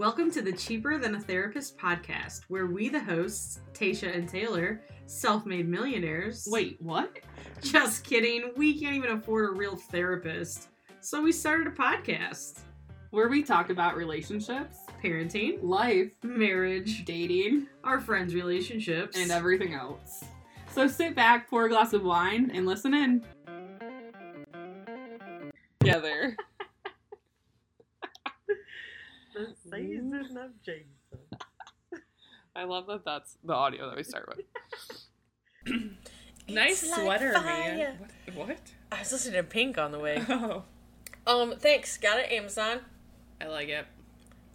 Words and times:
Welcome 0.00 0.30
to 0.30 0.40
the 0.40 0.52
Cheaper 0.52 0.96
Than 0.96 1.16
a 1.16 1.20
Therapist 1.20 1.76
podcast, 1.76 2.44
where 2.48 2.64
we, 2.64 2.88
the 2.88 3.04
hosts, 3.04 3.60
Tasha 3.74 4.16
and 4.16 4.26
Taylor, 4.26 4.80
self 5.04 5.44
made 5.44 5.68
millionaires. 5.68 6.48
Wait, 6.50 6.78
what? 6.80 7.18
Just 7.60 8.02
kidding. 8.02 8.50
We 8.56 8.80
can't 8.80 8.94
even 8.94 9.10
afford 9.10 9.50
a 9.50 9.52
real 9.52 9.76
therapist. 9.76 10.68
So 11.02 11.20
we 11.20 11.32
started 11.32 11.66
a 11.66 11.72
podcast 11.72 12.60
Where 13.10 13.28
we 13.28 13.42
talk 13.42 13.68
about 13.68 13.94
relationships, 13.94 14.78
parenting, 15.04 15.62
life, 15.62 16.14
marriage, 16.22 17.04
dating, 17.04 17.66
our 17.84 18.00
friends' 18.00 18.34
relationships, 18.34 19.18
and 19.18 19.30
everything 19.30 19.74
else. 19.74 20.24
So 20.72 20.88
sit 20.88 21.14
back, 21.14 21.50
pour 21.50 21.66
a 21.66 21.68
glass 21.68 21.92
of 21.92 22.04
wine, 22.04 22.50
and 22.54 22.64
listen 22.64 22.94
in. 22.94 23.22
Together. 25.80 26.38
The 29.34 29.54
season 29.70 30.36
of 30.36 30.50
Jesus. 30.64 30.86
I 32.56 32.64
love 32.64 32.86
that 32.88 33.04
that's 33.04 33.36
the 33.44 33.52
audio 33.54 33.88
that 33.88 33.96
we 33.96 34.02
start 34.02 34.28
with. 34.28 34.44
nice 36.48 36.88
like 36.90 37.00
sweater, 37.00 37.32
fire. 37.34 37.42
man. 37.44 37.98
What? 38.34 38.48
what? 38.48 38.58
I 38.92 38.98
was 39.00 39.12
listening 39.12 39.34
to 39.42 39.48
Pink 39.48 39.78
on 39.78 39.92
the 39.92 39.98
way. 39.98 40.22
Oh, 41.26 41.42
Um, 41.42 41.54
thanks. 41.58 41.96
Got 41.98 42.18
it, 42.18 42.32
Amazon. 42.32 42.80
I 43.40 43.46
like 43.46 43.68
it. 43.68 43.86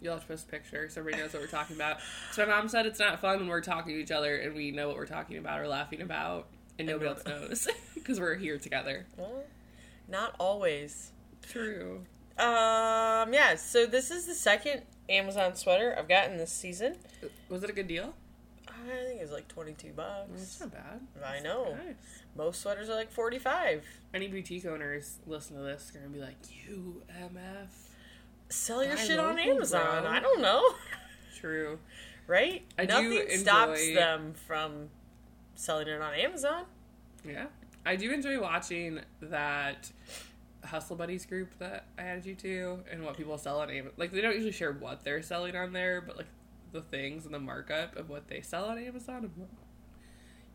You'll 0.02 0.14
have 0.14 0.22
to 0.22 0.28
post 0.28 0.48
a 0.48 0.50
picture 0.50 0.88
so 0.90 1.00
everybody 1.00 1.22
knows 1.22 1.32
what 1.32 1.40
we're 1.42 1.48
talking 1.48 1.76
about. 1.76 1.98
So 2.32 2.44
my 2.44 2.50
mom 2.56 2.68
said 2.68 2.86
it's 2.86 2.98
not 2.98 3.20
fun 3.20 3.38
when 3.38 3.48
we're 3.48 3.60
talking 3.62 3.94
to 3.94 3.98
each 4.00 4.10
other 4.10 4.36
and 4.36 4.54
we 4.54 4.72
know 4.72 4.88
what 4.88 4.96
we're 4.96 5.06
talking 5.06 5.38
about 5.38 5.60
or 5.60 5.68
laughing 5.68 6.02
about, 6.02 6.48
and 6.78 6.86
nobody 6.88 7.08
else 7.08 7.24
knows 7.24 7.68
because 7.94 8.18
we're 8.20 8.34
here 8.34 8.58
together. 8.58 9.06
Well, 9.16 9.44
not 10.08 10.34
always. 10.38 11.12
True. 11.48 12.04
Um, 12.38 13.32
yeah. 13.32 13.54
So 13.56 13.86
this 13.86 14.10
is 14.10 14.26
the 14.26 14.34
second 14.34 14.82
Amazon 15.08 15.54
sweater 15.54 15.94
I've 15.98 16.08
gotten 16.08 16.36
this 16.36 16.52
season. 16.52 16.96
Was 17.48 17.62
it 17.64 17.70
a 17.70 17.72
good 17.72 17.88
deal? 17.88 18.14
I 18.68 19.04
think 19.04 19.20
it 19.20 19.22
was 19.22 19.32
like 19.32 19.48
twenty-two 19.48 19.88
It's 19.88 19.96
bucks. 19.96 20.60
not 20.60 20.72
bad. 20.72 21.00
I 21.24 21.40
know. 21.40 21.72
Nice. 21.84 21.94
Most 22.36 22.60
sweaters 22.60 22.88
are 22.88 22.94
like 22.94 23.10
forty-five. 23.10 23.82
Any 24.14 24.28
boutique 24.28 24.66
owners 24.66 25.16
listen 25.26 25.56
to 25.56 25.62
this 25.62 25.90
are 25.94 25.98
gonna 25.98 26.10
be 26.10 26.20
like, 26.20 26.36
"You 26.68 27.02
MF." 27.20 27.68
Sell 28.48 28.84
your 28.84 28.96
shit 28.96 29.18
on 29.18 29.38
Amazon. 29.38 30.02
bro. 30.02 30.10
I 30.12 30.20
don't 30.20 30.40
know. 30.40 30.62
True. 31.40 31.78
Right? 32.28 32.64
I 32.78 32.84
Nothing 32.84 33.22
stops 33.38 33.80
enjoy- 33.80 33.94
them 33.94 34.34
from 34.46 34.88
selling 35.56 35.88
it 35.88 36.00
on 36.00 36.14
Amazon. 36.14 36.64
Yeah. 37.24 37.46
I 37.84 37.96
do 37.96 38.12
enjoy 38.12 38.40
watching 38.40 39.00
that 39.22 39.90
Hustle 40.66 40.96
Buddies 40.96 41.26
group 41.26 41.58
that 41.58 41.86
I 41.98 42.02
added 42.02 42.26
you 42.26 42.34
to 42.36 42.80
and 42.90 43.04
what 43.04 43.16
people 43.16 43.38
sell 43.38 43.60
on 43.60 43.70
Amazon. 43.70 43.92
Like, 43.96 44.12
they 44.12 44.20
don't 44.20 44.34
usually 44.34 44.52
share 44.52 44.72
what 44.72 45.04
they're 45.04 45.22
selling 45.22 45.56
on 45.56 45.72
there, 45.72 46.00
but 46.00 46.16
like 46.16 46.26
the 46.72 46.82
things 46.82 47.24
and 47.24 47.34
the 47.34 47.38
markup 47.38 47.96
of 47.96 48.08
what 48.08 48.28
they 48.28 48.40
sell 48.40 48.66
on 48.66 48.78
Amazon. 48.78 49.22
Like, 49.22 49.48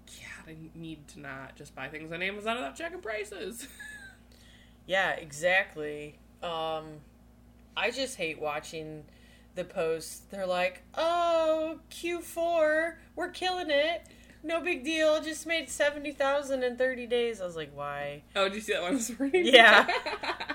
God, 0.08 0.50
I 0.50 0.56
need 0.76 1.08
to 1.10 1.20
not 1.20 1.56
just 1.56 1.74
buy 1.76 1.88
things 1.88 2.12
on 2.12 2.22
Amazon 2.22 2.56
without 2.56 2.76
checking 2.76 3.02
prices. 3.02 3.68
Yeah, 4.88 5.12
exactly. 5.12 6.20
Um, 6.44 6.86
I 7.78 7.92
just 7.92 8.18
hate 8.18 8.42
watching 8.42 9.04
the 9.56 9.64
posts. 9.64 10.24
They're 10.30 10.48
like, 10.48 10.84
"Oh, 10.96 11.80
Q4, 11.92 12.96
we're 13.16 13.30
killing 13.30 13.70
it. 13.70 14.02
No 14.44 14.60
big 14.62 14.84
deal. 14.84 15.22
Just 15.22 15.46
made 15.46 15.70
seventy 15.70 16.12
thousand 16.12 16.64
in 16.64 16.78
thirty 16.78 17.06
days." 17.08 17.42
I 17.42 17.46
was 17.46 17.56
like, 17.56 17.72
"Why?" 17.76 18.24
oh, 18.36 18.46
did 18.46 18.56
you 18.56 18.62
see 18.62 18.74
that 18.74 18.82
one 18.82 18.96
this 18.96 19.18
morning? 19.18 19.46
Yeah. 19.46 19.88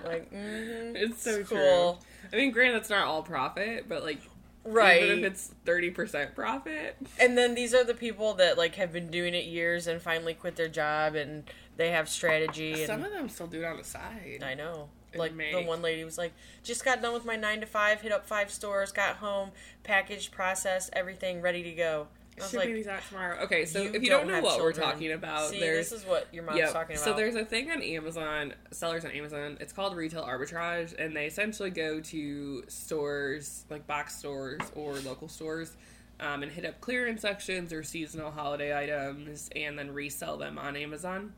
Like, 0.05 0.31
mm-hmm, 0.33 0.95
It's 0.95 1.23
so 1.23 1.43
cool, 1.43 2.01
I 2.33 2.37
mean, 2.37 2.53
granted, 2.53 2.77
that's 2.77 2.91
not 2.91 3.09
all 3.09 3.25
profit, 3.25 3.89
but 3.89 4.05
like, 4.05 4.21
right? 4.65 5.03
even 5.03 5.25
if 5.25 5.33
it's 5.33 5.53
30% 5.65 6.35
profit, 6.37 6.97
and 7.19 7.37
then 7.37 7.57
these 7.57 7.75
are 7.75 7.83
the 7.83 7.95
people 7.95 8.35
that 8.35 8.57
like 8.57 8.77
have 8.77 8.93
been 8.93 9.11
doing 9.11 9.35
it 9.35 9.47
years 9.47 9.89
and 9.89 10.01
finally 10.01 10.33
quit 10.33 10.55
their 10.55 10.69
job 10.69 11.17
and 11.17 11.43
they 11.77 11.91
have 11.91 12.09
strategy. 12.09 12.73
And 12.75 12.87
some 12.87 13.05
of 13.05 13.11
them 13.11 13.29
still 13.29 13.49
do 13.49 13.63
it 13.63 13.65
on 13.65 13.77
the 13.79 13.85
side. 13.85 14.45
I 14.47 14.55
know. 14.55 14.89
Like 15.15 15.37
the 15.37 15.65
one 15.65 15.83
lady 15.83 16.05
was 16.05 16.19
like, 16.19 16.33
just 16.63 16.85
got 16.85 17.01
done 17.01 17.15
with 17.15 17.25
my 17.25 17.37
nine 17.37 17.61
to 17.61 17.67
five, 17.67 18.03
hit 18.03 18.13
up 18.13 18.27
five 18.27 18.51
stores, 18.51 18.93
got 18.93 19.17
home, 19.17 19.51
packaged, 19.83 20.31
processed, 20.31 20.91
everything 20.93 21.41
ready 21.41 21.63
to 21.63 21.73
go. 21.73 22.09
Shipping 22.39 22.59
like, 22.59 22.75
these 22.75 22.87
out 22.87 23.01
tomorrow. 23.09 23.39
Okay, 23.45 23.65
so 23.65 23.83
you 23.83 23.93
if 23.95 24.03
you 24.03 24.11
don't, 24.11 24.27
don't 24.27 24.37
know 24.37 24.47
what 24.47 24.61
we're 24.61 24.73
talking 24.73 25.13
about, 25.13 25.51
see, 25.51 25.61
there's 25.61 25.91
this 25.91 26.01
is 26.01 26.07
what 26.07 26.27
your 26.33 26.45
mom's 26.45 26.59
Yep. 26.59 26.73
talking 26.73 26.97
about. 26.97 27.05
So 27.05 27.15
there's 27.15 27.35
a 27.35 27.45
thing 27.45 27.71
on 27.71 27.83
Amazon, 27.83 28.55
sellers 28.73 29.05
on 29.05 29.11
Amazon. 29.13 29.57
It's 29.61 29.73
called 29.73 29.97
retail 29.97 30.25
arbitrage, 30.25 30.95
and 30.99 31.17
they 31.17 31.27
essentially 31.27 31.71
go 31.71 32.01
to 32.01 32.65
stores 32.69 33.65
like 33.71 33.87
box 33.87 34.19
stores 34.19 34.61
or 34.75 34.95
local 34.97 35.29
stores. 35.29 35.77
Um, 36.19 36.43
and 36.43 36.51
hit 36.51 36.65
up 36.65 36.81
clearance 36.81 37.21
sections 37.21 37.75
or 37.75 37.83
seasonal 37.83 38.31
holiday 38.31 38.75
items 38.75 39.51
and 39.55 39.79
then 39.79 39.93
resell 39.93 40.39
them 40.39 40.57
on 40.57 40.75
Amazon. 40.75 41.35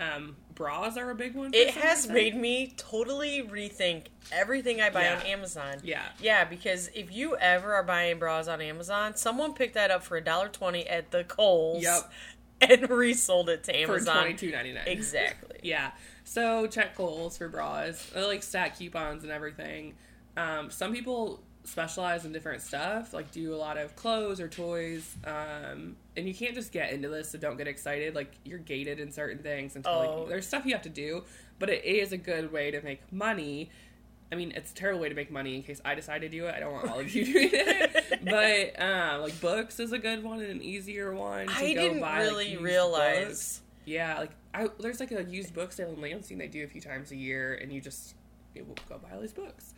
Um, 0.00 0.36
bras 0.54 0.96
are 0.96 1.10
a 1.10 1.14
big 1.14 1.34
one. 1.34 1.50
for 1.52 1.58
it 1.58 1.70
has 1.74 2.00
reason. 2.08 2.14
made 2.14 2.36
me 2.36 2.72
totally 2.76 3.42
rethink 3.42 4.06
everything 4.32 4.80
I 4.80 4.88
buy 4.90 5.02
Yeah. 5.02 5.16
on 5.20 5.26
Amazon. 5.26 5.76
Yeah. 5.84 6.02
Yeah, 6.20 6.44
because 6.44 6.88
if 6.94 7.12
you 7.12 7.36
ever 7.36 7.74
are 7.74 7.82
buying 7.82 8.18
bras 8.18 8.48
on 8.48 8.60
Amazon, 8.62 9.14
someone 9.16 9.52
picked 9.52 9.74
that 9.74 9.90
up 9.90 10.02
for 10.02 10.16
a 10.16 10.20
dollar 10.24 10.48
twenty 10.48 10.86
at 10.88 11.10
the 11.10 11.24
Kohl's 11.24 11.82
Yep. 11.82 12.10
and 12.62 12.90
resold 12.90 13.48
it 13.50 13.64
to 13.64 13.76
Amazon 13.78 14.14
For 14.14 14.20
twenty 14.22 14.34
two 14.38 14.50
ninety 14.50 14.72
nine. 14.72 14.84
Exactly. 14.86 15.46
Yeah. 15.62 15.90
So 16.24 16.66
check 16.66 16.94
Kohl's 16.96 17.36
for 17.36 17.48
bras. 17.48 18.10
I 18.16 18.20
like 18.24 18.42
stack 18.42 18.78
coupons 18.78 19.24
and 19.24 19.32
everything. 19.32 19.94
Um, 20.36 20.70
some 20.70 20.94
people 20.94 21.42
specialize 21.70 22.24
in 22.24 22.32
different 22.32 22.62
stuff, 22.62 23.12
like 23.14 23.30
do 23.30 23.54
a 23.54 23.56
lot 23.56 23.78
of 23.78 23.94
clothes 23.96 24.40
or 24.40 24.48
toys. 24.48 25.16
Um, 25.24 25.96
and 26.16 26.26
you 26.26 26.34
can't 26.34 26.54
just 26.54 26.72
get 26.72 26.92
into 26.92 27.08
this, 27.08 27.30
so 27.30 27.38
don't 27.38 27.56
get 27.56 27.68
excited. 27.68 28.14
Like 28.14 28.32
you're 28.44 28.58
gated 28.58 29.00
in 29.00 29.12
certain 29.12 29.42
things 29.42 29.76
until 29.76 29.92
Oh. 29.92 30.20
like, 30.20 30.28
there's 30.28 30.46
stuff 30.46 30.66
you 30.66 30.72
have 30.72 30.82
to 30.82 30.88
do, 30.88 31.24
but 31.58 31.70
it 31.70 31.84
is 31.84 32.12
a 32.12 32.16
good 32.18 32.52
way 32.52 32.70
to 32.70 32.82
make 32.82 33.00
money. 33.12 33.70
I 34.32 34.36
mean, 34.36 34.52
it's 34.54 34.70
a 34.70 34.74
terrible 34.74 35.00
way 35.00 35.08
to 35.08 35.14
make 35.14 35.30
money 35.32 35.56
in 35.56 35.62
case 35.62 35.80
I 35.84 35.94
decide 35.96 36.20
to 36.20 36.28
do 36.28 36.46
it. 36.46 36.54
I 36.54 36.60
don't 36.60 36.72
want 36.72 36.88
all 36.90 37.00
of 37.00 37.12
you 37.14 37.24
doing 37.32 37.50
it. 37.52 38.24
but 38.24 38.80
um, 38.82 39.22
like 39.22 39.40
books 39.40 39.80
is 39.80 39.92
a 39.92 39.98
good 39.98 40.22
one 40.22 40.40
and 40.40 40.50
an 40.50 40.62
easier 40.62 41.12
one. 41.14 41.46
To 41.48 41.52
I 41.52 41.74
go 41.74 41.80
didn't 41.82 42.00
buy, 42.00 42.20
really 42.20 42.50
used 42.50 42.62
realize. 42.62 43.24
books. 43.26 43.60
Yeah, 43.86 44.18
like 44.20 44.30
I, 44.54 44.68
there's 44.78 45.00
like 45.00 45.10
a 45.10 45.24
used 45.24 45.54
book 45.54 45.72
sale 45.72 45.90
in 45.92 46.00
Lansing 46.00 46.38
they 46.38 46.46
do 46.48 46.62
a 46.62 46.66
few 46.68 46.80
times 46.80 47.10
a 47.12 47.16
year, 47.16 47.54
and 47.60 47.72
you 47.72 47.80
just 47.80 48.14
will 48.54 48.76
go 48.88 48.98
buy 48.98 49.10
all 49.14 49.20
these 49.20 49.32
books. 49.32 49.74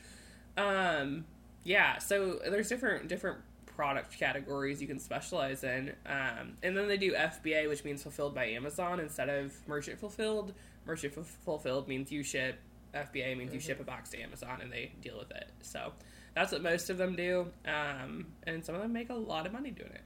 Um, 0.57 1.25
yeah, 1.65 1.99
so 1.99 2.41
there's 2.45 2.69
different 2.69 3.09
different 3.09 3.39
product 3.67 4.19
categories 4.19 4.81
you 4.81 4.89
can 4.89 4.99
specialize 4.99 5.65
in, 5.65 5.93
um, 6.07 6.57
and 6.63 6.77
then 6.77 6.89
they 6.89 6.97
do 6.97 7.15
FBA, 7.15 7.69
which 7.69 7.85
means 7.85 8.03
fulfilled 8.03 8.35
by 8.35 8.47
Amazon 8.47 9.01
instead 9.01 9.29
of 9.29 9.55
merchant 9.67 9.99
fulfilled. 9.99 10.53
Merchant 10.87 11.15
fu- 11.15 11.23
fulfilled 11.23 11.89
means 11.89 12.11
you 12.11 12.23
ship. 12.23 12.59
FBA 12.95 13.37
means 13.39 13.55
you 13.55 13.61
ship 13.61 13.81
a 13.81 13.85
box 13.85 14.11
to 14.11 14.21
Amazon 14.21 14.61
and 14.61 14.71
they 14.71 14.93
deal 15.01 15.17
with 15.19 15.31
it. 15.31 15.49
So 15.63 15.93
that's 16.35 16.53
what 16.53 16.63
most 16.63 16.91
of 16.91 16.99
them 16.99 17.17
do, 17.17 17.51
um, 17.67 18.27
and 18.47 18.65
some 18.65 18.75
of 18.75 18.83
them 18.83 18.93
make 18.93 19.11
a 19.11 19.15
lot 19.15 19.47
of 19.47 19.53
money 19.53 19.71
doing 19.71 19.93
it. 19.93 20.03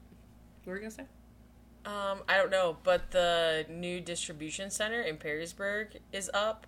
What 0.65 0.73
were 0.73 0.77
you 0.77 0.83
gonna 0.83 0.91
say? 0.91 1.07
Um, 1.85 2.23
I 2.29 2.37
don't 2.37 2.51
know, 2.51 2.77
but 2.83 3.13
the 3.13 3.65
new 3.71 4.01
distribution 4.01 4.71
center 4.71 5.03
in 5.03 5.19
Perrysburg 5.19 5.99
is 6.13 6.29
up. 6.35 6.67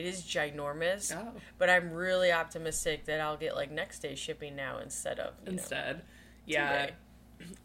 It 0.00 0.06
is 0.06 0.22
ginormous, 0.22 1.14
Oh. 1.14 1.34
but 1.58 1.68
I'm 1.68 1.92
really 1.92 2.32
optimistic 2.32 3.04
that 3.04 3.20
I'll 3.20 3.36
get 3.36 3.54
like 3.54 3.70
next 3.70 3.98
day 3.98 4.14
shipping 4.14 4.56
now 4.56 4.78
instead 4.78 5.18
of 5.18 5.34
you 5.40 5.52
know, 5.52 5.58
instead. 5.58 6.02
Yeah. 6.46 6.86
two-day. 6.86 6.94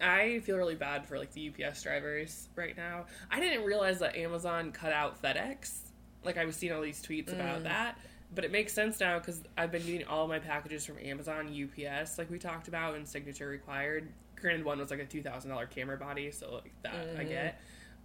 I 0.02 0.40
feel 0.40 0.58
really 0.58 0.76
bad 0.76 1.06
for 1.06 1.18
like 1.18 1.32
the 1.32 1.50
UPS 1.50 1.84
drivers 1.84 2.50
right 2.58 2.76
now. 2.76 3.06
I 3.32 3.40
didn't 3.40 3.64
realize 3.64 4.00
that 4.00 4.18
Amazon 4.18 4.74
cut 4.74 4.92
out 4.92 5.22
FedEx. 5.22 5.78
Like 6.26 6.38
I 6.38 6.44
was 6.44 6.58
seeing 6.58 6.74
all 6.74 6.82
these 6.82 7.02
tweets 7.02 7.32
about 7.32 7.62
mm. 7.62 7.64
that, 7.64 7.98
but 8.34 8.44
it 8.44 8.52
makes 8.52 8.74
sense 8.74 9.00
now 9.00 9.18
because 9.18 9.42
I've 9.58 9.72
been 9.72 9.86
getting 9.86 10.06
all 10.08 10.28
my 10.28 10.40
packages 10.40 10.86
from 10.86 10.98
Amazon 11.00 11.48
UPS, 11.48 12.18
like 12.18 12.30
we 12.30 12.38
talked 12.38 12.68
about, 12.68 12.96
and 12.96 13.08
signature 13.08 13.48
required. 13.48 14.10
Granted, 14.36 14.66
one 14.66 14.80
was 14.80 14.92
like 14.92 15.00
a 15.00 15.06
two 15.06 15.22
thousand 15.22 15.52
dollar 15.52 15.68
camera 15.68 15.96
body, 15.96 16.32
so 16.32 16.56
like 16.56 16.74
that 16.84 16.94
I 16.94 17.20
mm-hmm. 17.20 17.30
get. 17.30 17.62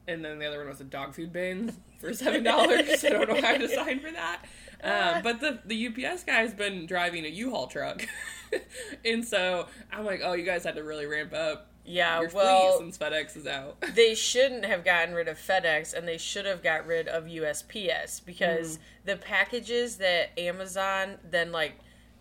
And 0.09 0.25
then 0.25 0.39
the 0.39 0.47
other 0.47 0.59
one 0.59 0.69
was 0.69 0.81
a 0.81 0.85
dog 0.85 1.15
food 1.15 1.33
bin 1.33 1.75
for 2.01 2.13
seven 2.13 2.43
dollars. 2.43 3.05
I 3.05 3.09
don't 3.11 3.29
know 3.29 3.41
how 3.41 3.57
to 3.57 3.69
sign 3.69 4.01
for 4.01 4.11
that. 4.11 4.43
Um, 4.83 5.23
but 5.23 5.41
the 5.41 5.61
the 5.65 5.87
UPS 6.07 6.25
guy's 6.25 6.55
been 6.55 6.87
driving 6.87 7.25
a 7.25 7.29
U-Haul 7.29 7.67
truck, 7.67 8.05
and 9.05 9.25
so 9.25 9.67
I'm 9.93 10.05
like, 10.05 10.21
oh, 10.25 10.33
you 10.33 10.45
guys 10.45 10.65
had 10.65 10.75
to 10.77 10.83
really 10.83 11.07
ramp 11.07 11.33
up 11.35 11.69
Yeah, 11.85 12.27
well, 12.33 12.79
since 12.79 12.97
FedEx 12.99 13.37
is 13.37 13.47
out. 13.47 13.77
they 13.95 14.15
shouldn't 14.15 14.65
have 14.65 14.85
gotten 14.85 15.15
rid 15.15 15.29
of 15.29 15.37
FedEx 15.39 15.93
and 15.95 16.09
they 16.09 16.19
should 16.19 16.47
have 16.47 16.63
got 16.63 16.87
rid 16.87 17.07
of 17.09 17.25
USPS 17.25 18.25
because 18.25 18.79
Mm. 18.79 18.81
the 19.05 19.17
packages 19.17 19.97
that 19.99 20.31
Amazon 20.39 21.19
then 21.29 21.53
like 21.53 21.75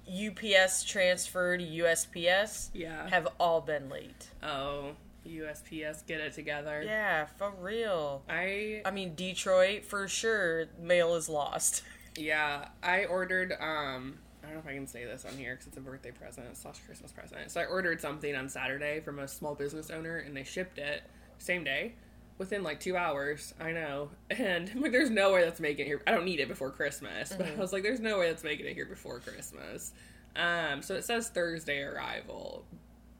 UPS 0.08 0.84
transferred 0.84 1.60
to 1.60 1.66
USPS 1.66 2.70
Yeah. 2.74 3.08
have 3.10 3.28
all 3.40 3.62
been 3.62 3.90
late. 3.90 4.28
oh, 4.44 4.96
USPS, 5.30 6.06
get 6.06 6.20
it 6.20 6.34
together. 6.34 6.84
Yeah, 6.86 7.26
for 7.38 7.52
real. 7.60 8.24
I 8.30 8.82
I 8.86 8.92
mean, 8.92 9.16
Detroit 9.16 9.86
for 9.86 10.08
sure. 10.08 10.66
Mail 10.82 11.16
is 11.16 11.30
lost. 11.30 11.84
yeah, 12.18 12.70
I 12.84 13.06
ordered 13.06 13.54
um 13.60 14.20
I 14.42 14.48
don't 14.48 14.56
know 14.56 14.60
if 14.60 14.68
I 14.68 14.74
can 14.74 14.88
say 14.88 15.06
this 15.06 15.26
on 15.26 15.38
here 15.38 15.54
because 15.54 15.68
it's 15.68 15.78
a 15.78 15.82
birthday 15.82 16.12
present 16.12 16.56
slash 16.58 16.80
Christmas 16.86 17.12
present. 17.12 17.52
So 17.52 17.62
I 17.62 17.66
ordered 17.66 18.02
something 18.02 18.36
on 18.36 18.50
Saturday 18.50 19.00
from 19.00 19.20
a 19.20 19.28
small 19.28 19.54
business 19.54 19.92
owner, 19.92 20.18
and 20.18 20.36
they 20.36 20.44
shipped 20.44 20.78
it 20.78 21.04
same 21.38 21.64
day, 21.64 21.94
within 22.38 22.64
like 22.64 22.80
two 22.80 22.98
hours. 22.98 23.54
I 23.60 23.72
know, 23.72 24.10
and 24.30 24.70
I'm 24.74 24.82
like, 24.82 24.92
there's 24.92 25.12
no 25.12 25.34
way 25.34 25.44
that's 25.44 25.60
making 25.60 25.86
it 25.86 25.90
here. 25.90 26.02
I 26.08 26.12
don't 26.12 26.26
need 26.26 26.40
it 26.40 26.48
before 26.48 26.72
Christmas, 26.72 27.34
but 27.38 27.48
I 27.48 27.56
was 27.56 27.72
like, 27.74 27.84
there's 27.84 28.00
no 28.00 28.18
way 28.18 28.30
that's 28.30 28.44
making 28.44 28.66
it 28.66 28.74
here 28.74 28.86
before 28.86 29.20
Christmas. 29.20 29.94
Um, 30.36 30.82
so 30.82 30.96
it 30.96 31.04
says 31.04 31.30
Thursday 31.30 31.82
arrival, 31.82 32.66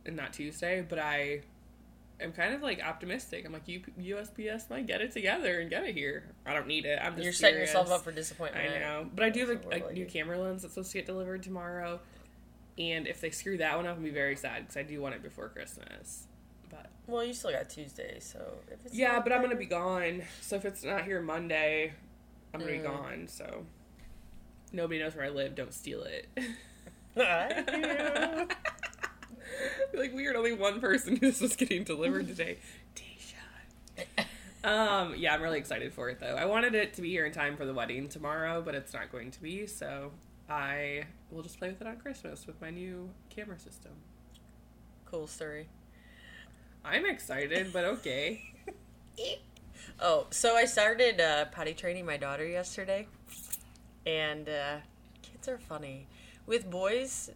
and 0.06 0.16
not 0.16 0.34
Tuesday. 0.34 0.86
But 0.88 1.00
I 1.00 1.42
am 2.22 2.32
kind 2.32 2.54
of 2.54 2.62
like 2.62 2.82
optimistic. 2.84 3.46
I'm 3.46 3.54
like, 3.54 3.66
USPS 3.66 4.70
might 4.70 4.88
get 4.88 5.02
it 5.02 5.12
together 5.12 5.60
and 5.60 5.70
get 5.70 5.84
it 5.86 5.96
here. 5.96 6.24
I 6.46 6.54
don't 6.54 6.68
need 6.68 6.86
it. 6.86 7.00
I'm 7.02 7.14
just 7.14 7.24
You're 7.24 7.34
setting 7.34 7.60
yourself 7.60 7.92
up 7.92 8.04
for 8.04 8.12
disappointment. 8.12 8.74
I 8.76 8.80
know, 8.80 9.10
but 9.14 9.26
I 9.26 9.30
do 9.30 9.48
have 9.48 9.66
a, 9.72 9.86
a 9.90 9.94
new 9.94 10.06
camera 10.06 10.38
lens 10.40 10.62
that's 10.62 10.74
supposed 10.74 10.92
to 10.92 10.98
get 10.98 11.06
delivered 11.06 11.44
tomorrow, 11.44 12.00
and 12.78 13.08
if 13.08 13.22
they 13.22 13.30
screw 13.30 13.58
that 13.58 13.76
one 13.76 13.86
up, 13.86 13.92
I'm 13.92 13.98
gonna 13.98 14.08
be 14.10 14.14
very 14.14 14.36
sad 14.36 14.64
because 14.64 14.78
I 14.78 14.84
do 14.84 15.02
want 15.02 15.16
it 15.16 15.24
before 15.24 15.50
Christmas. 15.50 16.28
But 16.70 16.88
Well, 17.08 17.24
you 17.24 17.34
still 17.34 17.52
got 17.52 17.70
Tuesday, 17.70 18.20
so 18.20 18.60
if 18.72 18.86
it's 18.86 18.94
yeah, 18.96 19.20
but 19.20 19.32
I'm 19.34 19.42
gonna 19.42 19.56
be 19.56 19.66
gone. 19.66 20.22
So 20.42 20.56
if 20.56 20.66
it's 20.66 20.84
not 20.84 21.06
here 21.06 21.22
Monday, 21.22 21.94
I'm 22.54 22.60
gonna 22.60 22.72
be 22.74 22.78
Mm. 22.80 22.84
gone. 22.84 23.28
So 23.28 23.66
nobody 24.72 25.00
knows 25.00 25.16
where 25.16 25.26
I 25.26 25.30
live. 25.30 25.56
Don't 25.56 25.74
steal 25.74 26.04
it. 26.04 26.28
Like 29.94 30.14
weird, 30.14 30.36
only 30.36 30.54
one 30.54 30.80
person 30.80 31.16
who's 31.18 31.40
just 31.40 31.58
getting 31.58 31.84
delivered 31.84 32.28
today. 32.28 32.58
Tisha. 32.96 34.26
Um, 34.64 35.16
yeah, 35.18 35.34
I'm 35.34 35.42
really 35.42 35.58
excited 35.58 35.94
for 35.94 36.10
it 36.10 36.20
though. 36.20 36.36
I 36.36 36.46
wanted 36.46 36.76
it 36.76 36.94
to 36.96 37.02
be 37.02 37.10
here 37.10 37.26
in 37.26 37.32
time 37.32 37.58
for 37.58 37.66
the 37.66 37.74
wedding 37.74 38.08
tomorrow, 38.08 38.62
but 38.62 38.76
it's 38.76 38.94
not 38.94 39.12
going 39.12 39.32
to 39.32 39.42
be, 39.42 39.66
so 39.66 40.12
I 40.50 41.04
will 41.32 41.44
just 41.44 41.60
play 41.60 41.70
with 41.70 41.82
it 41.82 41.88
on 41.88 41.98
Christmas 41.98 42.46
with 42.48 42.60
my 42.62 42.70
new 42.70 43.10
camera 43.30 43.60
system. 43.60 43.92
cool 45.06 45.28
story. 45.28 45.68
I'm 46.86 47.06
excited, 47.06 47.74
but 47.74 47.84
okay. 47.86 48.42
Oh, 50.02 50.28
so 50.30 50.56
I 50.56 50.64
started 50.66 51.20
uh, 51.20 51.46
potty 51.46 51.74
training 51.74 52.06
my 52.06 52.16
daughter 52.16 52.48
yesterday, 52.48 53.08
and 54.06 54.48
uh, 54.48 54.78
kids 55.22 55.48
are 55.50 55.58
funny. 55.58 56.08
With 56.46 56.70
boys, 56.70 57.30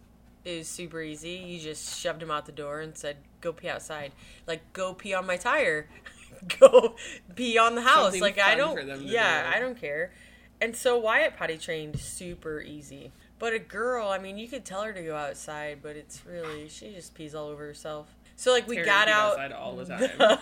it 0.44 0.58
was 0.58 0.68
super 0.68 1.00
easy. 1.00 1.30
You 1.30 1.58
just 1.58 1.98
shoved 2.00 2.22
him 2.22 2.30
out 2.30 2.46
the 2.46 2.52
door 2.52 2.80
and 2.80 2.96
said, 2.96 3.16
"Go 3.40 3.52
pee 3.52 3.68
outside." 3.68 4.12
Like, 4.46 4.72
go 4.72 4.94
pee 4.94 5.14
on 5.14 5.26
my 5.26 5.36
tire. 5.36 5.88
go 6.60 6.96
pee 7.34 7.58
on 7.58 7.74
the 7.74 7.82
house. 7.82 8.04
Something 8.04 8.20
like 8.20 8.38
I 8.38 8.54
don't. 8.54 8.76
for 8.76 8.84
them 8.84 9.00
to 9.00 9.04
yeah, 9.06 9.50
do. 9.50 9.56
I 9.56 9.60
don't 9.60 9.80
care. 9.80 10.12
And 10.60 10.74
so 10.76 10.98
Wyatt 10.98 11.36
potty 11.36 11.58
trained 11.58 11.98
super 11.98 12.60
easy. 12.60 13.12
But 13.38 13.52
a 13.52 13.58
girl, 13.58 14.08
I 14.08 14.18
mean, 14.18 14.38
you 14.38 14.48
could 14.48 14.64
tell 14.64 14.82
her 14.82 14.92
to 14.92 15.02
go 15.02 15.16
outside, 15.16 15.80
but 15.82 15.96
it's 15.96 16.24
really 16.24 16.68
she 16.68 16.94
just 16.94 17.14
pees 17.14 17.34
all 17.34 17.48
over 17.48 17.66
herself. 17.66 18.14
So 18.36 18.52
like 18.52 18.66
we 18.66 18.76
Terry 18.76 18.86
got 18.86 19.08
out 19.08 19.32
outside 19.32 19.52
all 19.52 19.76
the 19.76 19.84
time. 19.86 20.00
the- 20.18 20.40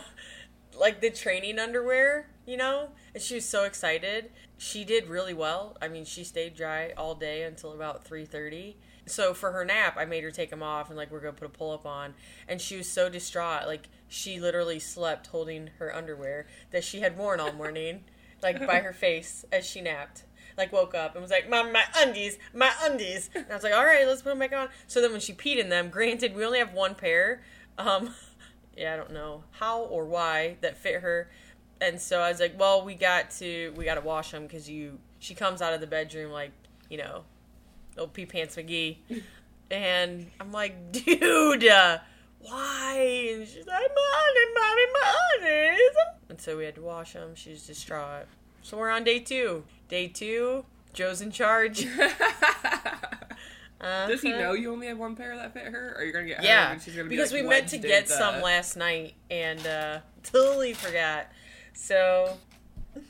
like 0.78 1.00
the 1.00 1.10
training 1.10 1.58
underwear, 1.58 2.28
you 2.46 2.56
know, 2.56 2.88
and 3.14 3.22
she 3.22 3.34
was 3.34 3.44
so 3.44 3.64
excited. 3.64 4.30
She 4.58 4.84
did 4.84 5.08
really 5.08 5.34
well. 5.34 5.76
I 5.82 5.88
mean, 5.88 6.04
she 6.04 6.24
stayed 6.24 6.54
dry 6.54 6.92
all 6.96 7.14
day 7.14 7.42
until 7.42 7.72
about 7.72 8.04
three 8.04 8.24
thirty. 8.24 8.76
So 9.06 9.34
for 9.34 9.52
her 9.52 9.64
nap, 9.64 9.96
I 9.98 10.04
made 10.04 10.22
her 10.22 10.30
take 10.30 10.50
them 10.50 10.62
off 10.62 10.88
and 10.88 10.96
like 10.96 11.10
we're 11.10 11.20
gonna 11.20 11.32
put 11.32 11.46
a 11.46 11.50
pull 11.50 11.72
up 11.72 11.86
on, 11.86 12.14
and 12.46 12.60
she 12.60 12.76
was 12.76 12.88
so 12.88 13.08
distraught. 13.08 13.66
Like 13.66 13.88
she 14.08 14.38
literally 14.40 14.78
slept 14.78 15.28
holding 15.28 15.70
her 15.78 15.94
underwear 15.94 16.46
that 16.70 16.84
she 16.84 17.00
had 17.00 17.16
worn 17.16 17.40
all 17.40 17.52
morning, 17.52 18.04
like 18.42 18.64
by 18.66 18.80
her 18.80 18.92
face 18.92 19.44
as 19.50 19.66
she 19.66 19.80
napped. 19.80 20.24
Like 20.56 20.70
woke 20.70 20.94
up 20.94 21.14
and 21.14 21.22
was 21.22 21.30
like, 21.30 21.48
"Mom, 21.48 21.72
my 21.72 21.84
undies, 21.96 22.38
my 22.54 22.70
undies." 22.82 23.30
And 23.34 23.46
I 23.50 23.54
was 23.54 23.64
like, 23.64 23.72
"All 23.72 23.84
right, 23.84 24.06
let's 24.06 24.22
put 24.22 24.30
them 24.30 24.38
back 24.38 24.52
on." 24.52 24.68
So 24.86 25.00
then 25.00 25.10
when 25.10 25.20
she 25.20 25.32
peed 25.32 25.56
in 25.56 25.70
them, 25.70 25.88
granted 25.88 26.36
we 26.36 26.44
only 26.44 26.58
have 26.58 26.72
one 26.74 26.94
pair. 26.94 27.42
Um, 27.78 28.14
yeah, 28.76 28.92
I 28.94 28.96
don't 28.96 29.12
know 29.12 29.44
how 29.52 29.80
or 29.80 30.04
why 30.04 30.58
that 30.60 30.76
fit 30.76 31.00
her. 31.00 31.30
And 31.80 32.00
so 32.00 32.20
I 32.20 32.28
was 32.28 32.38
like, 32.38 32.58
well, 32.60 32.84
we 32.84 32.94
got 32.94 33.30
to 33.38 33.72
we 33.76 33.84
got 33.84 33.94
to 33.94 34.00
wash 34.02 34.30
them 34.30 34.42
because 34.44 34.68
you. 34.70 34.98
She 35.18 35.34
comes 35.34 35.62
out 35.62 35.72
of 35.72 35.80
the 35.80 35.86
bedroom 35.86 36.32
like 36.32 36.50
you 36.90 36.98
know, 36.98 37.24
old 37.98 38.12
pee 38.12 38.26
pants 38.26 38.56
McGee, 38.56 38.96
and 39.70 40.30
I'm 40.40 40.52
like, 40.52 40.92
dude, 40.92 41.66
uh, 41.66 41.98
why? 42.40 43.28
And 43.34 43.46
she's 43.46 43.66
like, 43.66 43.90
mommy, 43.94 44.46
mommy, 44.54 44.82
mommy. 44.92 45.78
And 46.28 46.40
so 46.40 46.56
we 46.56 46.64
had 46.64 46.74
to 46.76 46.80
wash 46.82 47.12
them. 47.12 47.34
She's 47.34 47.66
distraught. 47.66 48.26
So 48.62 48.76
we're 48.78 48.90
on 48.90 49.04
day 49.04 49.18
two. 49.18 49.64
Day 49.88 50.08
two, 50.08 50.64
Joe's 50.94 51.20
in 51.20 51.30
charge. 51.30 51.86
Does 53.80 54.22
he 54.22 54.32
Uh-huh. 54.32 54.40
know 54.40 54.52
you 54.52 54.72
only 54.72 54.86
have 54.86 54.96
one 54.98 55.16
pair 55.16 55.34
that 55.36 55.52
fit 55.52 55.64
her, 55.64 55.94
or 55.96 56.00
are 56.00 56.04
you're 56.04 56.12
gonna 56.12 56.26
get 56.26 56.42
Yeah, 56.44 56.70
and 56.72 56.80
she's 56.80 56.94
gonna 56.94 57.08
be 57.08 57.16
because 57.16 57.32
like, 57.32 57.42
we 57.42 57.46
"What 57.46 57.50
meant 57.56 57.68
to 57.70 57.78
get 57.78 58.06
the-" 58.06 58.14
some 58.14 58.40
last 58.40 58.76
night 58.76 59.14
and 59.30 59.66
uh, 59.66 59.98
totally 60.22 60.72
forgot. 60.72 61.26
So 61.74 62.38
I 62.94 63.00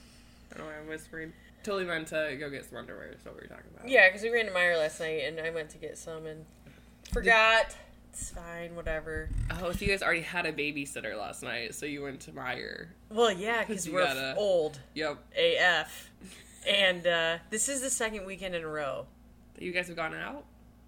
don't 0.57 0.59
know. 0.59 0.65
why 0.73 0.79
I'm 0.81 0.89
whispering. 0.89 1.33
Totally 1.63 1.85
meant 1.85 2.09
to 2.09 2.37
go 2.41 2.51
get 2.51 2.65
some 2.65 2.79
underwear. 2.79 3.09
Is 3.13 3.25
what 3.25 3.35
we 3.35 3.43
were 3.43 3.47
talking 3.47 3.71
about. 3.75 3.89
yeah, 3.89 4.09
because 4.09 4.23
we 4.23 4.31
ran 4.31 4.47
to 4.47 4.53
Meijer 4.53 4.77
last 4.79 4.99
night 5.01 5.23
and 5.27 5.39
I 5.41 5.51
went 5.51 5.71
to 5.71 5.79
get 5.79 5.97
some 5.99 6.27
and 6.27 6.45
forgot. 7.13 7.77
It's 8.11 8.31
fine, 8.31 8.75
whatever. 8.77 9.31
Oh, 9.51 9.73
so 9.73 9.79
you 9.85 9.87
guys 9.91 10.03
already 10.03 10.21
had 10.21 10.45
a 10.45 10.53
babysitter 10.53 11.17
last 11.19 11.43
night, 11.43 11.75
so 11.75 11.87
you 11.87 12.03
went 12.03 12.21
to 12.23 12.33
Meijer. 12.33 12.89
Well, 13.09 13.33
yeah, 13.33 13.65
because 13.65 13.89
we're 13.89 14.05
gotta- 14.05 14.35
old 14.37 14.79
Yep. 14.95 15.17
AF, 15.35 16.11
and 16.69 17.07
uh, 17.07 17.39
this 17.49 17.71
is 17.71 17.81
the 17.81 17.89
second 17.89 18.27
weekend 18.27 18.55
in 18.55 18.65
a 18.65 18.69
row. 18.69 19.07
That 19.55 19.63
you 19.65 19.73
guys 19.73 19.87
have 19.89 19.97
gone 19.97 20.15
out. 20.15 20.45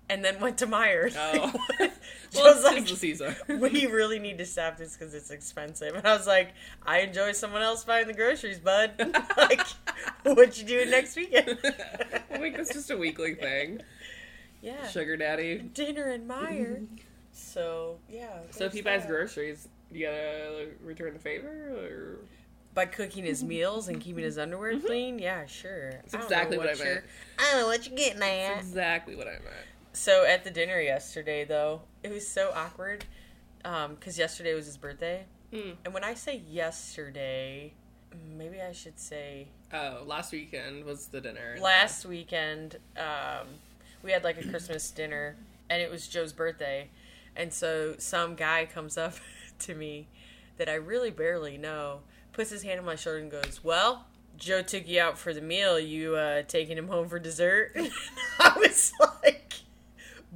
And 0.08 0.24
then 0.24 0.38
went 0.38 0.58
to 0.58 0.66
Meijers. 0.66 1.14
Oh. 1.16 1.52
Well, 2.34 2.46
it's 2.54 2.64
like, 2.64 2.86
the 2.86 2.96
season. 2.96 3.36
we 3.48 3.86
really 3.86 4.18
need 4.18 4.38
to 4.38 4.46
stop 4.46 4.76
this 4.76 4.96
because 4.96 5.14
it's 5.14 5.30
expensive. 5.30 5.94
And 5.94 6.06
I 6.06 6.16
was 6.16 6.26
like, 6.26 6.52
I 6.84 7.00
enjoy 7.00 7.32
someone 7.32 7.62
else 7.62 7.84
buying 7.84 8.06
the 8.06 8.14
groceries, 8.14 8.58
bud. 8.58 8.92
like, 9.36 9.66
what 10.24 10.58
you 10.58 10.66
doing 10.66 10.90
next 10.90 11.16
weekend? 11.16 11.58
I 11.64 12.38
think 12.38 12.56
that's 12.56 12.72
just 12.72 12.90
a 12.90 12.96
weekly 12.96 13.34
thing. 13.34 13.82
yeah, 14.60 14.86
Sugar 14.88 15.16
daddy. 15.16 15.58
dinner 15.58 16.10
in 16.10 16.26
Meijer. 16.26 16.86
so 17.32 17.98
yeah. 18.08 18.38
So 18.50 18.64
if 18.64 18.72
he 18.72 18.82
buys 18.82 19.02
that. 19.02 19.08
groceries, 19.08 19.68
you 19.92 20.06
gotta 20.06 20.68
return 20.82 21.14
the 21.14 21.20
favor, 21.20 21.48
or 21.48 22.18
by 22.74 22.86
cooking 22.86 23.24
his 23.24 23.44
meals 23.44 23.88
and 23.88 24.00
keeping 24.00 24.24
his 24.24 24.38
underwear 24.38 24.74
mm-hmm. 24.74 24.86
clean, 24.86 25.18
yeah, 25.18 25.46
sure. 25.46 25.92
That's 25.92 26.14
exactly 26.14 26.56
know 26.56 26.64
what 26.64 26.80
I 26.80 26.84
meant. 26.84 27.04
I 27.38 27.50
don't 27.52 27.60
know 27.60 27.66
what 27.68 27.86
you're 27.86 27.96
getting 27.96 28.20
That's 28.20 28.58
at. 28.58 28.64
exactly 28.64 29.14
what 29.14 29.28
I 29.28 29.32
meant. 29.32 29.66
So 29.94 30.24
at 30.26 30.44
the 30.44 30.50
dinner 30.50 30.80
yesterday, 30.80 31.44
though, 31.44 31.82
it 32.02 32.10
was 32.10 32.26
so 32.28 32.50
awkward 32.54 33.04
because 33.62 34.18
yesterday 34.18 34.52
was 34.54 34.66
his 34.66 34.76
birthday, 34.76 35.24
Hmm. 35.52 35.70
and 35.84 35.94
when 35.94 36.02
I 36.04 36.14
say 36.14 36.42
yesterday, 36.50 37.72
maybe 38.36 38.60
I 38.60 38.72
should 38.72 38.98
say 38.98 39.48
Oh, 39.72 40.02
last 40.04 40.32
weekend 40.32 40.84
was 40.84 41.06
the 41.06 41.20
dinner. 41.20 41.56
last 41.60 42.04
weekend 42.04 42.76
um, 42.96 43.46
we 44.02 44.10
had 44.12 44.22
like 44.22 44.36
a 44.38 44.48
christmas 44.48 44.88
dinner 44.92 45.34
and 45.68 45.82
it 45.82 45.90
was 45.90 46.06
joe's 46.06 46.32
birthday 46.32 46.88
and 47.34 47.52
so 47.52 47.94
some 47.98 48.34
guy 48.36 48.66
comes 48.72 48.96
up 48.96 49.14
to 49.58 49.74
me 49.74 50.06
that 50.58 50.68
i 50.68 50.74
really 50.74 51.10
barely 51.10 51.56
know 51.58 52.00
puts 52.32 52.50
his 52.50 52.62
hand 52.62 52.78
on 52.78 52.86
my 52.86 52.94
shoulder 52.94 53.18
and 53.18 53.30
goes 53.32 53.60
well 53.64 54.06
joe 54.36 54.62
took 54.62 54.86
you 54.86 55.00
out 55.00 55.18
for 55.18 55.34
the 55.34 55.40
meal 55.40 55.76
you 55.80 56.14
uh, 56.14 56.42
taking 56.46 56.78
him 56.78 56.86
home 56.86 57.08
for 57.08 57.18
dessert 57.18 57.72
i 58.38 58.52
was 58.58 58.92
like 59.24 59.43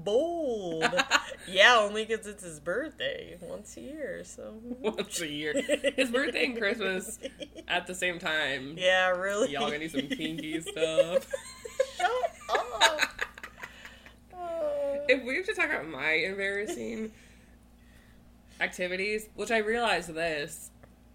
bold 0.04 0.84
yeah 1.48 1.76
only 1.78 2.04
because 2.04 2.26
it's 2.26 2.44
his 2.44 2.60
birthday 2.60 3.36
once 3.40 3.76
a 3.76 3.80
year 3.80 4.22
so 4.24 4.42
hmm. 4.52 4.82
once 4.82 5.20
a 5.20 5.28
year. 5.28 5.54
His 5.96 6.10
birthday 6.10 6.46
and 6.46 6.58
Christmas 6.58 7.18
at 7.66 7.86
the 7.86 7.94
same 7.94 8.18
time. 8.18 8.74
yeah 8.78 9.08
really 9.08 9.52
Y'all 9.52 9.66
gonna 9.66 9.78
need 9.78 9.90
some 9.90 10.08
kinky 10.08 10.60
stuff. 10.60 11.26
shut 11.96 12.10
up 12.50 13.00
if 15.08 15.24
we 15.24 15.36
have 15.36 15.46
to 15.46 15.54
talk 15.54 15.66
about 15.66 15.88
my 15.88 16.12
embarrassing 16.12 17.10
activities, 18.60 19.28
which 19.34 19.50
I 19.50 19.58
realized 19.58 20.12
this 20.14 20.70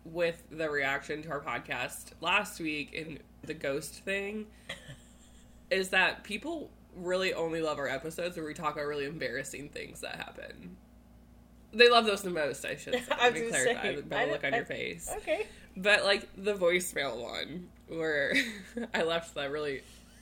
with 0.05 0.43
the 0.51 0.69
reaction 0.69 1.21
to 1.23 1.29
our 1.29 1.39
podcast 1.39 2.11
last 2.19 2.59
week 2.59 2.91
in 2.93 3.19
the 3.43 3.53
ghost 3.53 4.03
thing, 4.03 4.47
is 5.69 5.89
that 5.89 6.23
people 6.23 6.71
really 6.95 7.33
only 7.33 7.61
love 7.61 7.77
our 7.79 7.87
episodes 7.87 8.37
where 8.37 8.45
we 8.45 8.53
talk 8.53 8.73
about 8.73 8.85
really 8.85 9.05
embarrassing 9.05 9.69
things 9.69 10.01
that 10.01 10.15
happen. 10.17 10.77
They 11.73 11.89
love 11.89 12.05
those 12.05 12.21
the 12.21 12.29
most, 12.29 12.65
I 12.65 12.75
should 12.75 12.93
say. 12.93 13.01
I 13.11 13.25
Let 13.25 13.33
was 13.33 13.41
me 13.41 13.47
clarify 13.49 13.81
say, 13.81 14.01
the 14.01 14.17
I 14.17 14.25
look 14.31 14.43
on 14.43 14.53
I- 14.53 14.57
your 14.57 14.65
face. 14.65 15.09
okay 15.17 15.47
But 15.75 16.03
like 16.05 16.27
the 16.37 16.53
voicemail 16.53 17.19
one 17.21 17.69
where 17.87 18.33
I 18.93 19.03
left 19.03 19.33
that 19.35 19.51
really 19.51 19.81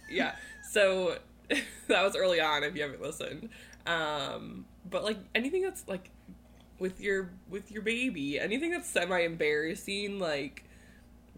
yeah. 0.10 0.36
So 0.72 1.18
that 1.88 2.04
was 2.04 2.16
early 2.16 2.40
on 2.40 2.64
if 2.64 2.76
you 2.76 2.84
haven't 2.84 3.02
listened. 3.02 3.50
Um 3.86 4.66
but 4.90 5.04
like 5.04 5.18
anything 5.36 5.62
that's 5.64 5.88
like 5.88 6.10
with 6.80 7.00
your 7.02 7.30
with 7.50 7.72
your 7.72 7.82
baby, 7.82 8.40
anything 8.40 8.72
that's 8.72 8.88
semi 8.90 9.20
embarrassing, 9.20 10.20
like 10.20 10.64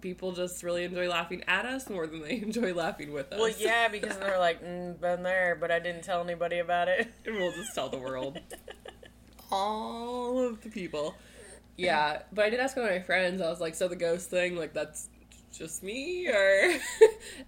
people 0.03 0.33
just 0.33 0.61
really 0.61 0.83
enjoy 0.83 1.09
laughing 1.09 1.43
at 1.47 1.65
us 1.65 1.89
more 1.89 2.05
than 2.05 2.21
they 2.21 2.41
enjoy 2.41 2.73
laughing 2.73 3.11
with 3.11 3.31
us. 3.33 3.39
Well, 3.39 3.51
yeah, 3.57 3.87
because 3.91 4.15
they're 4.17 4.37
like, 4.37 4.63
mm, 4.63 4.99
been 4.99 5.23
there, 5.23 5.57
but 5.59 5.71
I 5.71 5.79
didn't 5.79 6.03
tell 6.03 6.21
anybody 6.21 6.59
about 6.59 6.89
it. 6.89 7.11
and 7.25 7.35
we'll 7.39 7.53
just 7.53 7.73
tell 7.73 7.89
the 7.89 7.97
world. 7.97 8.37
All 9.49 10.45
of 10.45 10.61
the 10.61 10.69
people. 10.69 11.15
Yeah, 11.77 12.21
but 12.31 12.45
I 12.45 12.49
did 12.51 12.59
ask 12.59 12.75
one 12.75 12.85
of 12.85 12.91
my 12.91 12.99
friends. 12.99 13.41
I 13.41 13.49
was 13.49 13.59
like, 13.59 13.73
"So 13.73 13.87
the 13.87 13.95
ghost 13.95 14.29
thing, 14.29 14.55
like 14.55 14.73
that's 14.73 15.09
just 15.51 15.81
me, 15.81 16.27
or?" 16.27 16.79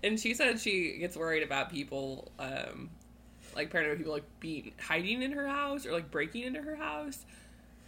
and 0.03 0.19
she 0.19 0.33
said 0.33 0.59
she 0.59 0.97
gets 0.97 1.15
worried 1.15 1.43
about 1.43 1.69
people, 1.69 2.31
um, 2.39 2.89
like 3.55 3.71
paranormal 3.71 3.97
people, 3.97 4.13
like 4.13 4.39
being 4.39 4.71
hiding 4.81 5.21
in 5.21 5.31
her 5.31 5.47
house 5.47 5.85
or 5.85 5.91
like 5.91 6.09
breaking 6.09 6.43
into 6.43 6.61
her 6.61 6.75
house. 6.75 7.25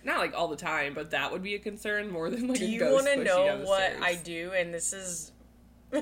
Not 0.07 0.17
like 0.19 0.33
all 0.33 0.47
the 0.47 0.55
time, 0.55 0.93
but 0.95 1.11
that 1.11 1.31
would 1.31 1.43
be 1.43 1.53
a 1.53 1.59
concern 1.59 2.09
more 2.09 2.29
than 2.31 2.47
like 2.47 2.57
Do 2.57 2.65
you 2.65 2.85
want 2.85 3.05
to 3.07 3.23
know 3.23 3.61
what. 3.63 3.93
I 4.01 4.15
do? 4.15 4.51
And 4.57 4.73
this 4.73 4.93
is. 4.93 5.31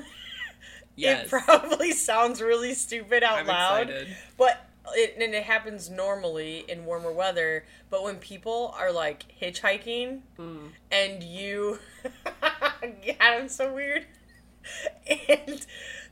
Yes, 0.98 1.26
It 1.26 1.28
probably 1.44 1.92
sounds 1.92 2.40
really 2.40 2.72
stupid 2.72 3.22
out 3.22 3.40
I'm 3.40 3.46
loud. 3.46 3.90
excited. 3.90 4.16
But 4.38 4.66
it, 4.94 5.14
and 5.20 5.34
it 5.34 5.42
happens 5.42 5.90
normally 5.90 6.64
in 6.68 6.86
warmer 6.86 7.12
weather. 7.12 7.64
But 7.90 8.02
when 8.02 8.16
people 8.16 8.74
are 8.78 8.90
like 8.90 9.26
hitchhiking 9.38 10.20
Mm. 10.38 10.70
and 10.90 11.22
you, 11.22 11.80
God, 12.40 13.14
I'm 13.20 13.48
so 13.50 13.74
weird. 13.74 14.06
And 15.38 15.64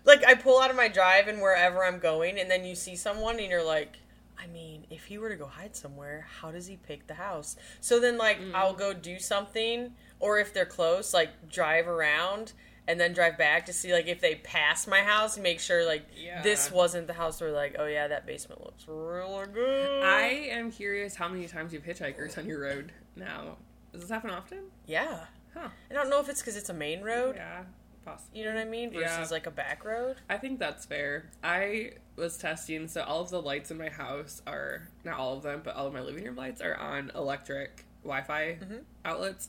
like 0.04 0.22
I 0.24 0.34
pull 0.34 0.60
out 0.60 0.68
of 0.70 0.76
my 0.76 0.88
drive 0.88 1.28
and 1.28 1.40
wherever 1.40 1.82
I'm 1.82 1.98
going, 1.98 2.38
and 2.38 2.50
then 2.50 2.64
you 2.66 2.74
see 2.74 2.94
someone 2.94 3.38
and 3.40 3.48
you're 3.48 3.64
like, 3.64 3.96
I 4.44 4.46
mean, 4.46 4.86
if 4.90 5.06
he 5.06 5.16
were 5.16 5.30
to 5.30 5.36
go 5.36 5.46
hide 5.46 5.74
somewhere, 5.74 6.26
how 6.40 6.50
does 6.52 6.66
he 6.66 6.76
pick 6.76 7.06
the 7.06 7.14
house? 7.14 7.56
So 7.80 7.98
then 7.98 8.18
like 8.18 8.38
mm. 8.40 8.54
I'll 8.54 8.74
go 8.74 8.92
do 8.92 9.18
something, 9.18 9.92
or 10.20 10.38
if 10.38 10.52
they're 10.52 10.66
close, 10.66 11.14
like 11.14 11.48
drive 11.48 11.88
around. 11.88 12.52
And 12.86 13.00
then 13.00 13.14
drive 13.14 13.38
back 13.38 13.64
to 13.64 13.72
see 13.72 13.94
like 13.94 14.08
if 14.08 14.20
they 14.20 14.34
pass 14.34 14.86
my 14.86 15.00
house, 15.00 15.38
make 15.38 15.58
sure 15.58 15.86
like 15.86 16.06
Yeah. 16.22 16.42
this 16.42 16.70
wasn't 16.70 17.06
the 17.06 17.14
house 17.14 17.40
where 17.40 17.50
like 17.50 17.76
oh 17.78 17.86
yeah 17.86 18.08
that 18.08 18.26
basement 18.26 18.62
looks 18.62 18.84
really 18.86 19.46
good. 19.46 20.02
I 20.04 20.24
am 20.50 20.70
curious 20.70 21.14
how 21.14 21.26
many 21.28 21.46
times 21.46 21.72
you 21.72 21.80
have 21.80 21.96
hitchhikers 21.96 22.36
on 22.36 22.44
your 22.46 22.60
road 22.60 22.92
now. 23.16 23.56
Does 23.92 24.02
this 24.02 24.10
happen 24.10 24.28
often? 24.28 24.64
yeah, 24.86 25.20
Huh. 25.54 25.68
I 25.90 25.94
don't 25.94 26.10
know 26.10 26.20
if 26.20 26.28
it's 26.28 26.42
because 26.42 26.56
it's 26.56 26.68
a 26.68 26.74
main 26.74 27.00
road. 27.00 27.36
Yeah, 27.36 27.62
possibly. 28.04 28.40
You 28.40 28.46
know 28.46 28.54
what 28.54 28.60
I 28.60 28.64
mean? 28.68 28.92
Yeah. 28.92 29.16
Versus 29.16 29.30
like 29.32 29.46
a 29.46 29.50
back 29.50 29.84
road. 29.84 30.16
I 30.28 30.36
think 30.38 30.58
that's 30.58 30.84
fair. 30.86 31.30
I 31.42 31.92
was 32.16 32.36
testing, 32.38 32.86
so 32.88 33.02
all 33.02 33.22
of 33.22 33.30
the 33.30 33.40
lights 33.42 33.70
in 33.70 33.78
my 33.78 33.88
house 33.88 34.42
are 34.46 34.88
not 35.04 35.18
all 35.18 35.36
of 35.36 35.42
them, 35.42 35.62
but 35.64 35.74
all 35.76 35.86
of 35.86 35.92
my 35.92 36.00
living 36.00 36.24
room 36.24 36.36
lights 36.36 36.60
are 36.60 36.76
on 36.76 37.10
electric 37.14 37.84
Wi-Fi 38.04 38.58
Mhm. 38.62 38.82
outlets. 39.04 39.48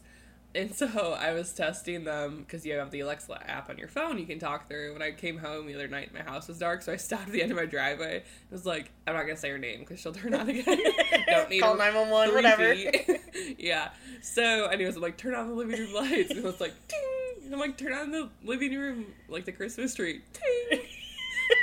And 0.55 0.73
so 0.73 0.87
I 1.11 1.33
was 1.33 1.51
testing 1.51 2.05
them 2.05 2.37
because 2.39 2.65
you 2.65 2.75
have 2.75 2.89
the 2.89 3.01
Alexa 3.01 3.37
app 3.45 3.69
on 3.69 3.77
your 3.77 3.89
phone. 3.89 4.17
You 4.17 4.25
can 4.25 4.39
talk 4.39 4.69
through. 4.69 4.93
When 4.93 5.01
I 5.01 5.11
came 5.11 5.37
home 5.37 5.67
the 5.67 5.75
other 5.75 5.89
night, 5.89 6.13
my 6.13 6.21
house 6.21 6.47
was 6.47 6.57
dark, 6.59 6.81
so 6.81 6.93
I 6.93 6.95
stopped 7.07 7.23
at 7.27 7.31
the 7.33 7.41
end 7.43 7.51
of 7.51 7.57
my 7.57 7.65
driveway. 7.65 8.19
It 8.19 8.23
was 8.49 8.65
like, 8.65 8.89
I'm 9.05 9.15
not 9.15 9.23
gonna 9.23 9.35
say 9.35 9.49
her 9.49 9.57
name 9.57 9.81
because 9.81 9.99
she'll 9.99 10.13
turn 10.13 10.33
on 10.33 10.47
again. 10.49 10.63
Don't 11.27 11.49
need 11.49 11.59
Call 11.59 11.75
911, 11.75 12.29
three 12.31 12.85
whatever. 12.85 13.19
yeah. 13.59 13.89
So, 14.21 14.67
anyways, 14.67 14.95
I'm 14.95 15.01
like, 15.01 15.17
turn 15.17 15.35
on 15.35 15.49
the 15.49 15.53
living 15.55 15.77
room 15.77 15.93
lights, 15.93 16.29
and 16.29 16.39
it 16.39 16.45
was 16.45 16.61
like, 16.61 16.73
ting. 16.87 17.04
And 17.45 17.53
I'm 17.53 17.59
like, 17.59 17.77
turn 17.77 17.93
on 17.93 18.11
the 18.11 18.29
living 18.43 18.75
room, 18.77 19.05
like 19.29 19.45
the 19.45 19.51
Christmas 19.51 19.93
tree. 19.93 20.21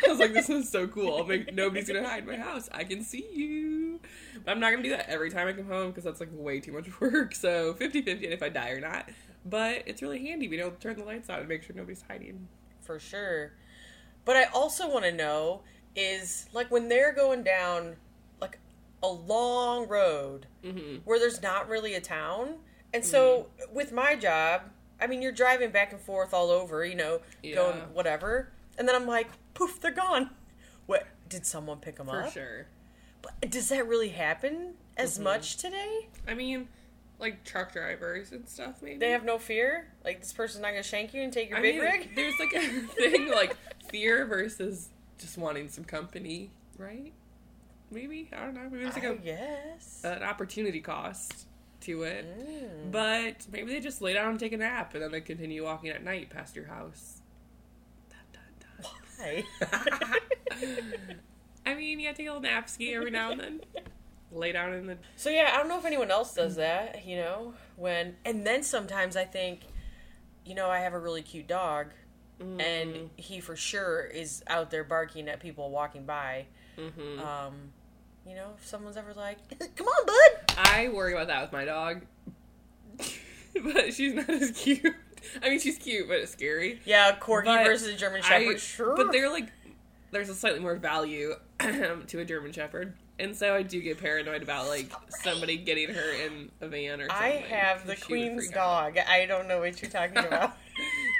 I 0.07 0.09
was 0.09 0.19
like, 0.21 0.33
this 0.33 0.49
is 0.49 0.69
so 0.71 0.87
cool. 0.87 1.17
I'm 1.21 1.29
like, 1.29 1.53
nobody's 1.53 1.89
gonna 1.89 2.07
hide 2.09 2.25
my 2.27 2.37
house. 2.37 2.69
I 2.73 2.85
can 2.85 3.03
see 3.03 3.27
you. 3.35 4.01
But 4.45 4.53
I'm 4.53 4.61
not 4.61 4.71
gonna 4.71 4.83
do 4.85 4.91
that 4.91 5.09
every 5.09 5.31
time 5.31 5.49
I 5.49 5.53
come 5.53 5.67
home 5.67 5.89
because 5.91 6.05
that's 6.05 6.21
like 6.21 6.29
way 6.33 6.61
too 6.61 6.73
much 6.73 6.89
work. 7.01 7.35
So 7.35 7.75
50 7.75 8.03
50 8.03 8.27
if 8.29 8.43
I 8.43 8.49
die 8.49 8.71
or 8.71 8.81
not. 8.81 9.09
But 9.45 9.83
it's 9.87 10.01
really 10.03 10.25
handy. 10.25 10.47
We 10.49 10.57
don't 10.57 10.81
turn 10.81 10.97
the 10.99 11.05
lights 11.05 11.29
on 11.29 11.41
and 11.41 11.49
make 11.49 11.65
sure 11.65 11.75
nobody's 11.75 12.05
hiding. 12.09 12.47
for 12.81 12.99
sure. 13.01 13.53
But 14.25 14.37
I 14.37 14.45
also 14.55 14.89
want 14.89 15.05
to 15.05 15.12
know 15.12 15.62
is 15.97 16.47
like 16.53 16.71
when 16.71 16.89
they're 16.89 17.12
going 17.12 17.43
down 17.43 17.97
like 18.41 18.59
a 19.03 19.09
long 19.09 19.89
road 19.89 20.47
Mm-hmm. 20.65 20.99
where 21.05 21.19
there's 21.19 21.43
not 21.43 21.69
really 21.69 21.95
a 21.95 22.01
town. 22.01 22.55
And 22.95 23.05
so 23.05 23.49
Mm-hmm. 23.61 23.75
with 23.75 23.91
my 23.93 24.15
job, 24.15 24.62
I 25.02 25.06
mean 25.09 25.21
you're 25.23 25.32
driving 25.32 25.71
back 25.71 25.92
and 25.92 26.00
forth 26.00 26.32
all 26.32 26.50
over, 26.50 26.85
you 26.85 26.94
know, 26.94 27.21
going 27.42 27.78
whatever. 27.92 28.49
And 28.78 28.88
then 28.88 28.94
I'm 28.94 29.06
like, 29.06 29.28
poof, 29.54 29.80
they're 29.80 29.90
gone. 29.90 30.30
What 30.87 31.06
did 31.28 31.44
someone 31.44 31.78
pick 31.78 31.97
them 31.97 32.06
For 32.06 32.21
up? 32.21 32.26
For 32.28 32.32
sure. 32.32 32.66
But 33.21 33.50
does 33.50 33.68
that 33.68 33.87
really 33.87 34.09
happen 34.11 34.75
as 34.97 35.18
Mhm. 35.18 35.23
much 35.23 35.56
today? 35.56 36.09
I 36.26 36.35
mean, 36.35 36.68
like 37.18 37.44
truck 37.44 37.73
drivers 37.73 38.32
and 38.32 38.49
stuff, 38.49 38.82
maybe. 38.82 38.99
They 38.99 39.11
have 39.11 39.25
no 39.25 39.38
fear? 39.38 39.88
Like 40.04 40.21
this 40.21 40.32
person's 40.32 40.62
not 40.62 40.71
going 40.71 40.82
to 40.82 40.88
shank 40.88 41.14
you 41.14 41.23
and 41.23 41.32
take 41.32 41.50
your 41.50 41.59
I 41.59 41.62
big 41.62 41.76
mean, 41.76 41.85
rig? 41.85 42.11
There's 42.16 42.38
like 42.38 42.52
a 42.54 42.61
thing 43.11 43.28
like 43.30 43.56
fear 43.90 44.25
versus 44.26 44.88
just 45.18 45.37
wanting 45.38 45.68
some 45.68 45.85
company, 45.85 46.50
right? 46.78 47.12
Maybe 47.90 48.28
I 48.32 48.44
don't 48.47 48.54
know. 48.54 48.68
Maybe 48.71 48.82
there's 48.85 48.94
like 48.94 49.04
I 49.04 49.09
a, 49.09 49.14
guess. 49.16 50.00
an 50.04 50.23
opportunity 50.23 50.80
cost 50.80 51.47
to 51.83 52.03
it. 52.03 52.27
Mm. 52.27 52.91
But 52.91 53.47
maybe 53.51 53.73
they 53.73 53.81
just 53.81 54.03
lay 54.03 54.15
down 54.15 54.31
and 54.31 54.41
take 54.41 54.53
a 54.53 54.57
nap, 54.57 54.95
and 54.95 55.03
then 55.03 55.12
they 55.12 55.21
continue 55.21 55.65
walking 55.65 55.91
at 55.91 56.03
night 56.03 56.31
past 56.31 56.57
your 56.57 56.67
house. 56.67 57.23
Dun, 58.11 58.19
dun, 58.33 59.45
dun. 59.61 60.07
I 61.67 61.75
mean, 61.75 62.01
yeah, 62.01 62.12
take 62.12 62.27
a 62.27 62.31
little 62.31 62.43
nap 62.43 62.69
ski 62.69 62.95
every 62.95 63.11
now 63.11 63.31
and 63.33 63.41
then. 63.41 63.61
Lay 64.33 64.53
down 64.53 64.73
in 64.73 64.87
the. 64.87 64.99
So 65.17 65.31
yeah, 65.31 65.51
I 65.53 65.59
don't 65.59 65.69
know 65.69 65.79
if 65.79 65.85
anyone 65.85 66.11
else 66.11 66.35
does 66.35 66.57
that, 66.57 67.07
you 67.07 67.17
know, 67.17 67.55
when 67.77 68.17
and 68.25 68.47
then 68.47 68.62
sometimes 68.62 69.15
I 69.17 69.25
think, 69.25 69.61
you 70.45 70.55
know, 70.55 70.71
I 70.71 70.79
have 70.81 70.95
a 70.95 70.99
really 70.99 71.23
cute 71.23 71.47
dog 71.47 71.89
Mm-hmm. 72.41 72.61
and 72.61 73.11
he 73.17 73.41
for 73.41 73.55
sure 73.55 74.03
is 74.03 74.43
out 74.49 74.71
there 74.71 74.85
barking 74.85 75.29
at 75.29 75.39
people 75.39 75.71
walking 75.71 76.05
by. 76.05 76.47
hmm 76.77 77.21
Um, 77.21 77.73
you 78.26 78.35
know, 78.35 78.50
if 78.59 78.67
someone's 78.67 78.97
ever 78.97 79.12
like, 79.14 79.38
"Come 79.76 79.87
on, 79.87 80.07
bud." 80.07 80.55
I 80.59 80.88
worry 80.88 81.12
about 81.14 81.29
that 81.29 81.43
with 81.43 81.52
my 81.52 81.64
dog, 81.64 82.02
but 83.64 83.93
she's 83.95 84.14
not 84.14 84.29
as 84.31 84.50
cute. 84.57 84.95
I 85.43 85.49
mean, 85.50 85.61
she's 85.61 85.79
cute, 85.79 86.09
but 86.09 86.19
it's 86.19 86.33
scary. 86.33 86.81
Yeah, 86.85 87.17
corgi 87.17 87.45
But 87.45 87.64
versus 87.64 87.88
a 87.88 87.97
German 87.97 88.23
shepherd. 88.23 88.57
I- 88.57 88.59
sure. 88.59 88.97
But 88.97 89.12
they're 89.12 89.31
like, 89.31 89.52
there's 90.11 90.29
a 90.29 90.35
slightly 90.35 90.61
more 90.61 90.75
value 90.76 91.35
to 91.61 92.19
a 92.19 92.25
German 92.25 92.52
Shepherd. 92.52 92.95
And 93.19 93.37
so 93.37 93.55
I 93.55 93.62
do 93.62 93.81
get 93.81 94.00
paranoid 94.00 94.43
about 94.43 94.67
like 94.69 94.91
somebody 95.09 95.57
getting 95.59 95.91
her 95.95 96.26
in 96.26 96.50
a 96.61 96.67
van 96.67 97.00
or 97.00 97.09
something. 97.09 97.25
I 97.25 97.31
have 97.49 97.87
the 97.87 97.95
'cause 97.95 98.05
she 98.07 98.12
would 98.12 98.19
queen's 98.21 98.45
freak 98.47 98.57
out. 98.57 98.95
dog. 98.97 98.99
I 99.09 99.26
don't 99.26 99.47
know 99.47 99.61
what 99.61 99.81
you're 99.81 99.91
talking 99.91 100.17
about. 100.19 100.57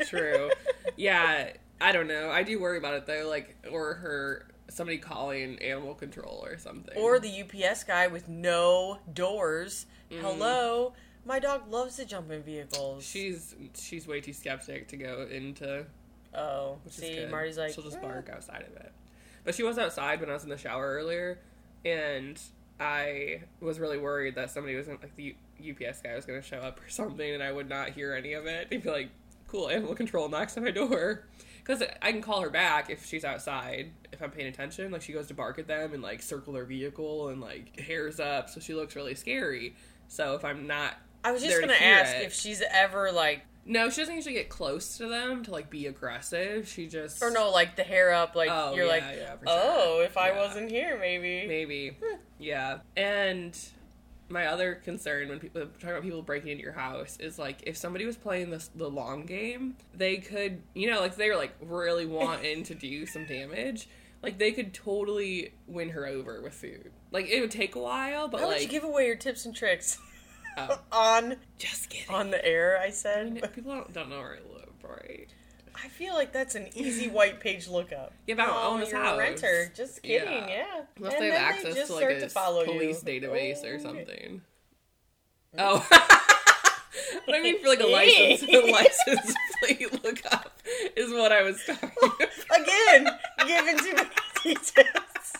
True. 0.09 0.51
Yeah, 0.97 1.51
I 1.81 1.93
don't 1.93 2.09
know. 2.09 2.31
I 2.31 2.43
do 2.43 2.59
worry 2.61 2.79
about 2.79 2.95
it 2.95 3.07
though, 3.07 3.29
like 3.29 3.57
or 3.71 3.95
her 3.95 4.47
somebody 4.69 4.99
calling 4.99 5.59
animal 5.61 5.95
control 5.95 6.41
or 6.45 6.59
something. 6.59 6.97
or 6.97 7.19
the 7.19 7.43
UPS 7.43 7.85
guy 7.85 8.07
with 8.07 8.29
no 8.29 8.99
doors. 9.13 9.87
Mhm. 10.11 10.21
Hello. 10.21 10.95
My 11.25 11.39
dog 11.39 11.71
loves 11.71 11.97
to 11.97 12.05
jump 12.05 12.31
in 12.31 12.43
vehicles. 12.43 13.05
she's 13.05 13.55
she's 13.79 14.07
way 14.07 14.21
too 14.21 14.33
skeptic 14.33 14.89
to 14.89 14.97
go 14.97 15.27
into 15.31 15.87
oh, 16.35 16.79
which 16.85 16.95
is 16.99 17.01
see. 17.05 17.27
Marty's 17.27 17.59
like, 17.59 17.73
she'll 17.75 17.85
just 17.85 17.99
"Eh." 17.99 18.01
bark 18.01 18.29
outside 18.31 18.63
of 18.69 18.77
it. 18.77 18.93
But 19.45 19.55
she 19.55 19.63
was 19.63 19.79
outside 19.79 20.21
when 20.21 20.31
I 20.31 20.35
was 20.35 20.45
in 20.45 20.49
the 20.51 20.57
shower 20.59 20.95
earlier, 20.95 21.39
and 21.85 22.41
I 22.81 23.43
was 23.61 23.79
really 23.79 23.99
worried 23.99 24.35
that 24.37 24.51
somebody 24.51 24.75
was 24.77 24.87
gonna, 24.87 24.99
like 25.03 25.15
the 25.17 25.37
U- 25.61 25.73
UPS 25.75 26.01
guy 26.03 26.15
was 26.17 26.25
going 26.25 26.41
to 26.41 26.47
show 26.47 26.59
up 26.59 26.81
or 26.85 26.89
something, 26.89 27.33
and 27.35 27.43
I 27.43 27.53
would 27.53 27.69
not 27.69 27.91
hear 27.91 28.15
any 28.15 28.33
of 28.33 28.47
it. 28.47 28.71
They'd 28.71 28.83
be 28.83 28.91
like, 28.91 29.11
"Cool, 29.49 29.69
animal 29.69 29.95
control 29.95 30.29
knocks 30.29 30.57
on 30.57 30.65
my 30.65 30.71
door." 30.73 31.25
Because 31.65 31.83
I 32.03 32.11
can 32.13 32.23
call 32.23 32.41
her 32.41 32.51
back 32.51 32.91
if 32.91 33.07
she's 33.07 33.25
outside, 33.25 33.93
if 34.13 34.21
I'm 34.23 34.31
paying 34.31 34.49
attention. 34.49 34.91
Like, 34.91 35.03
she 35.03 35.13
goes 35.13 35.29
to 35.29 35.35
bark 35.35 35.59
at 35.59 35.67
them 35.69 35.95
and, 35.95 36.03
like, 36.03 36.21
circle 36.23 36.53
their 36.53 36.65
vehicle 36.65 37.29
and, 37.29 37.41
like, 37.41 37.79
hairs 37.79 38.19
up, 38.19 38.51
so 38.51 38.59
she 38.61 38.75
looks 38.75 38.97
really 38.97 39.15
scary. 39.15 39.75
So 40.09 40.35
if 40.35 40.45
I'm 40.45 40.67
not 40.67 40.95
I 41.25 41.31
was 41.33 41.43
just 41.43 41.55
to 41.55 41.61
gonna 41.61 41.75
hear 41.75 41.95
ask 41.95 42.17
it. 42.17 42.23
if 42.25 42.35
she's 42.35 42.63
ever 42.73 43.13
like, 43.13 43.43
No, 43.65 43.89
she 43.91 44.01
doesn't 44.01 44.15
usually 44.17 44.35
get 44.35 44.49
close 44.49 44.97
to 44.99 45.07
them 45.07 45.45
to 45.45 45.53
like 45.53 45.71
be 45.71 45.87
aggressive. 45.87 46.67
She 46.69 46.89
just 46.89 47.23
or 47.23 47.31
no, 47.31 47.51
like 47.51 47.77
the 47.77 47.85
hair 47.85 48.13
up, 48.13 48.35
like 48.35 48.51
Oh, 48.53 48.75
you're 48.75 48.87
yeah, 48.87 48.91
like, 48.91 49.03
yeah, 49.17 49.31
sure. 49.31 49.39
oh, 49.47 50.01
if 50.05 50.17
I 50.17 50.33
wasn't 50.37 50.69
here, 50.71 50.99
maybe. 50.99 51.47
maybe, 51.47 51.97
yeah. 52.41 52.79
And 52.97 53.57
my 54.33 54.47
other 54.47 54.75
concern 54.77 55.29
when 55.29 55.39
people 55.39 55.67
talk 55.81 55.91
about 55.91 56.03
people 56.03 56.23
breaking 56.23 56.51
into 56.51 56.63
your 56.63 56.73
house 56.73 57.17
is 57.21 57.39
like 57.39 57.63
if 57.67 57.77
somebody 57.77 58.05
was 58.05 58.17
playing 58.17 58.51
this 58.51 58.71
the 58.75 58.89
long 58.89 59.27
game, 59.27 59.77
they 59.95 60.17
could 60.17 60.63
you 60.75 60.91
know 60.91 61.01
like 61.01 61.17
they 61.17 61.29
were 61.29 61.37
like 61.37 61.55
really 61.61 62.07
wanting 62.07 62.65
to 62.65 62.75
do 62.75 63.07
some 63.15 63.27
damage. 63.27 63.89
Like 64.23 64.39
they 64.39 64.53
could 64.53 64.73
totally 64.73 65.53
win 65.67 65.91
her 65.91 66.07
over 66.07 66.41
with 66.41 66.55
food. 66.55 66.93
Like 67.11 67.29
it 67.29 67.41
would 67.41 67.51
take 67.51 67.75
a 67.75 67.81
while, 67.81 68.29
but 68.29 68.41
would 68.41 68.49
like 68.49 68.63
you 68.63 68.69
give 68.69 68.85
away 68.85 69.07
your 69.07 69.17
tips 69.17 69.45
and 69.47 69.55
tricks 69.55 69.99
oh, 70.57 70.79
on 70.93 71.37
just 71.59 71.91
kidding. 71.91 72.15
on 72.15 72.31
the 72.31 72.45
air? 72.45 72.79
I 72.81 72.87
I 72.87 72.91
said. 72.91 73.33
mean, 73.33 73.43
people 73.55 73.73
don't, 73.73 73.93
don't 73.93 74.11
know 74.11 74.19
where 74.19 74.37
I 74.37 74.55
live, 74.55 74.73
right? 74.83 75.29
I 75.75 75.89
feel 75.89 76.15
like 76.15 76.33
that's 76.33 76.55
an 76.55 76.69
easy 76.75 77.09
white 77.09 77.41
page 77.41 77.69
lookup. 77.69 78.13
Yeah, 78.27 78.35
but 78.37 78.49
I 78.49 78.53
oh, 78.53 78.71
own 78.75 78.81
this 78.81 78.93
house. 78.93 79.19
renter. 79.19 79.73
Just 79.75 80.03
kidding. 80.03 80.29
Yeah. 80.29 80.49
Yeah. 80.49 80.81
Unless 80.97 81.15
And 81.15 81.23
they 81.23 81.31
have 81.31 81.55
access 81.55 81.75
just 81.75 81.87
to 81.89 81.95
like 81.95 82.05
a 82.11 82.21
to 82.29 82.65
police 82.65 83.03
you. 83.05 83.21
database 83.21 83.65
or 83.65 83.75
Oh, 83.77 83.83
something. 83.83 84.43
Oh, 85.59 85.87
But 87.27 87.35
I 87.35 87.41
mean, 87.43 87.61
for 87.63 87.69
like 87.69 87.81
a 87.81 87.87
license, 87.87 88.43
a 88.51 88.71
license 88.71 89.35
plate 89.61 90.05
lookup 90.05 90.61
is 90.97 91.11
what 91.11 91.31
I 91.33 91.43
was 91.43 91.63
talking 91.67 91.91
about. 92.03 92.21
Again, 92.61 93.09
giving 93.47 93.79
too 93.79 93.95
many 93.95 94.09
details. 94.43 95.33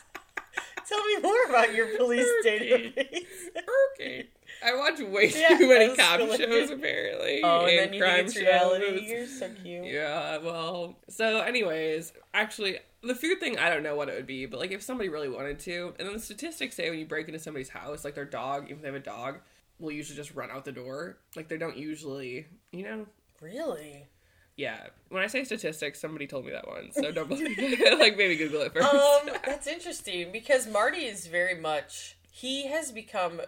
Tell 0.89 1.05
me 1.07 1.19
more 1.23 1.43
about 1.49 1.75
your 1.75 1.97
police 1.97 2.27
Okay. 2.41 2.93
database. 2.95 3.63
Okay. 4.01 4.29
I 4.65 4.75
watch 4.77 5.01
way 5.01 5.33
Yeah, 5.37 5.57
too 5.59 5.69
many 5.69 5.97
cop 5.97 6.19
gonna- 6.19 6.37
shows, 6.37 6.71
apparently. 6.77 7.41
Oh, 7.43 7.61
and, 7.67 7.71
and 7.71 7.79
then 7.79 7.93
you 7.95 8.01
crime 8.01 8.25
it's 8.27 8.37
reality. 8.37 8.99
shows. 9.01 9.09
You're 9.11 9.27
so 9.27 9.51
cute. 9.63 9.85
Yeah, 9.87 10.39
well, 10.39 10.97
so 11.09 11.41
anyways, 11.41 12.13
actually, 12.35 12.79
the 13.03 13.15
food 13.15 13.41
thing, 13.41 13.59
I 13.59 13.69
don't 13.71 13.83
know 13.83 13.97
what 13.97 14.09
it 14.09 14.15
would 14.15 14.27
be, 14.27 14.47
but 14.47 14.61
like 14.61 14.71
if 14.71 14.83
somebody 14.83 15.09
really 15.09 15.29
wanted 15.29 15.59
to, 15.61 15.95
and 15.99 16.07
then 16.07 16.15
the 16.15 16.21
statistics 16.21 16.77
say 16.77 16.89
when 16.91 16.99
you 16.99 17.07
break 17.07 17.27
into 17.29 17.39
somebody's 17.41 17.69
house, 17.71 18.05
like 18.05 18.15
their 18.15 18.25
dog, 18.25 18.65
even 18.67 18.77
if 18.77 18.83
they 18.83 18.89
have 18.89 18.95
a 18.95 19.01
dog, 19.01 19.39
will 19.79 19.91
usually 19.93 20.17
just 20.17 20.35
run 20.35 20.51
out 20.51 20.65
the 20.65 20.73
door. 20.73 21.19
Like 21.35 21.49
they 21.49 21.59
don't 21.59 21.77
usually, 21.77 22.47
you 22.71 22.85
know. 22.85 23.07
Really? 23.41 24.07
Yeah, 24.57 24.79
when 25.09 25.23
I 25.23 25.27
say 25.29 25.43
statistics, 25.45 25.99
somebody 25.99 26.27
told 26.27 26.45
me 26.45 26.53
that 26.53 26.69
once, 26.69 26.95
so 26.95 27.11
don't 27.11 27.27
believe 27.29 27.57
it. 27.59 27.99
like 27.99 28.17
maybe 28.17 28.37
Google 28.37 28.61
it 28.63 28.73
first. 28.75 28.87
Um, 28.87 29.31
that's 29.45 29.67
interesting 29.67 30.31
because 30.31 30.69
Marty 30.69 31.07
is 31.07 31.27
very 31.27 31.59
much 31.59 32.17
he 32.31 32.67
has 32.69 32.93
become 32.93 33.41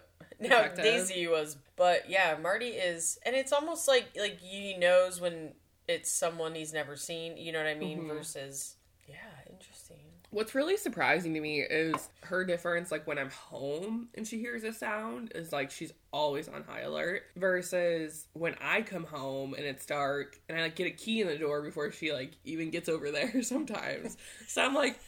now. 0.49 0.69
Daisy 0.83 1.27
was, 1.27 1.57
but 1.77 2.09
yeah, 2.09 2.37
Marty 2.41 2.69
is, 2.69 3.19
and 3.25 3.35
it's 3.35 3.53
almost 3.53 3.89
like 3.89 4.07
like 4.19 4.41
he 4.41 4.77
knows 4.77 5.21
when 5.21 5.53
it's 5.89 6.11
someone 6.11 6.55
he's 6.55 6.73
never 6.73 6.97
seen. 6.97 7.37
You 7.37 7.53
know 7.53 7.59
what 7.59 7.69
I 7.69 7.75
mean? 7.75 8.05
Mhm. 8.05 8.09
Versus, 8.09 8.77
yeah, 9.09 9.17
interesting. 9.51 9.99
What's 10.31 10.53
really 10.53 10.77
surprising 10.77 11.33
to 11.35 11.41
me 11.41 11.61
is 11.61 12.09
her 12.23 12.45
difference, 12.45 12.91
like 12.91 13.07
when 13.07 13.19
I'm 13.19 13.31
home 13.31 14.09
and 14.15 14.27
she 14.27 14.41
hears 14.41 14.65
a 14.65 14.73
sound, 14.73 15.31
is 15.33 15.53
like 15.53 15.71
she's 15.71 15.93
always 16.13 16.49
on 16.49 16.65
high 16.65 16.81
alert. 16.81 17.23
Versus 17.37 18.27
when 18.33 18.57
I 18.61 18.83
come 18.83 19.05
home 19.05 19.55
and 19.55 19.65
it's 19.65 19.87
dark 19.87 20.41
and 20.49 20.59
I 20.59 20.63
like 20.63 20.75
get 20.75 20.89
a 20.89 20.91
key 20.91 21.21
in 21.21 21.29
the 21.29 21.39
door 21.39 21.63
before 21.63 21.93
she 21.93 22.13
like 22.13 22.33
even 22.45 22.71
gets 22.71 22.89
over 22.89 23.13
there 23.13 23.43
sometimes. 23.45 24.17
So 24.49 24.65
I'm 24.65 24.75
like, 24.75 24.99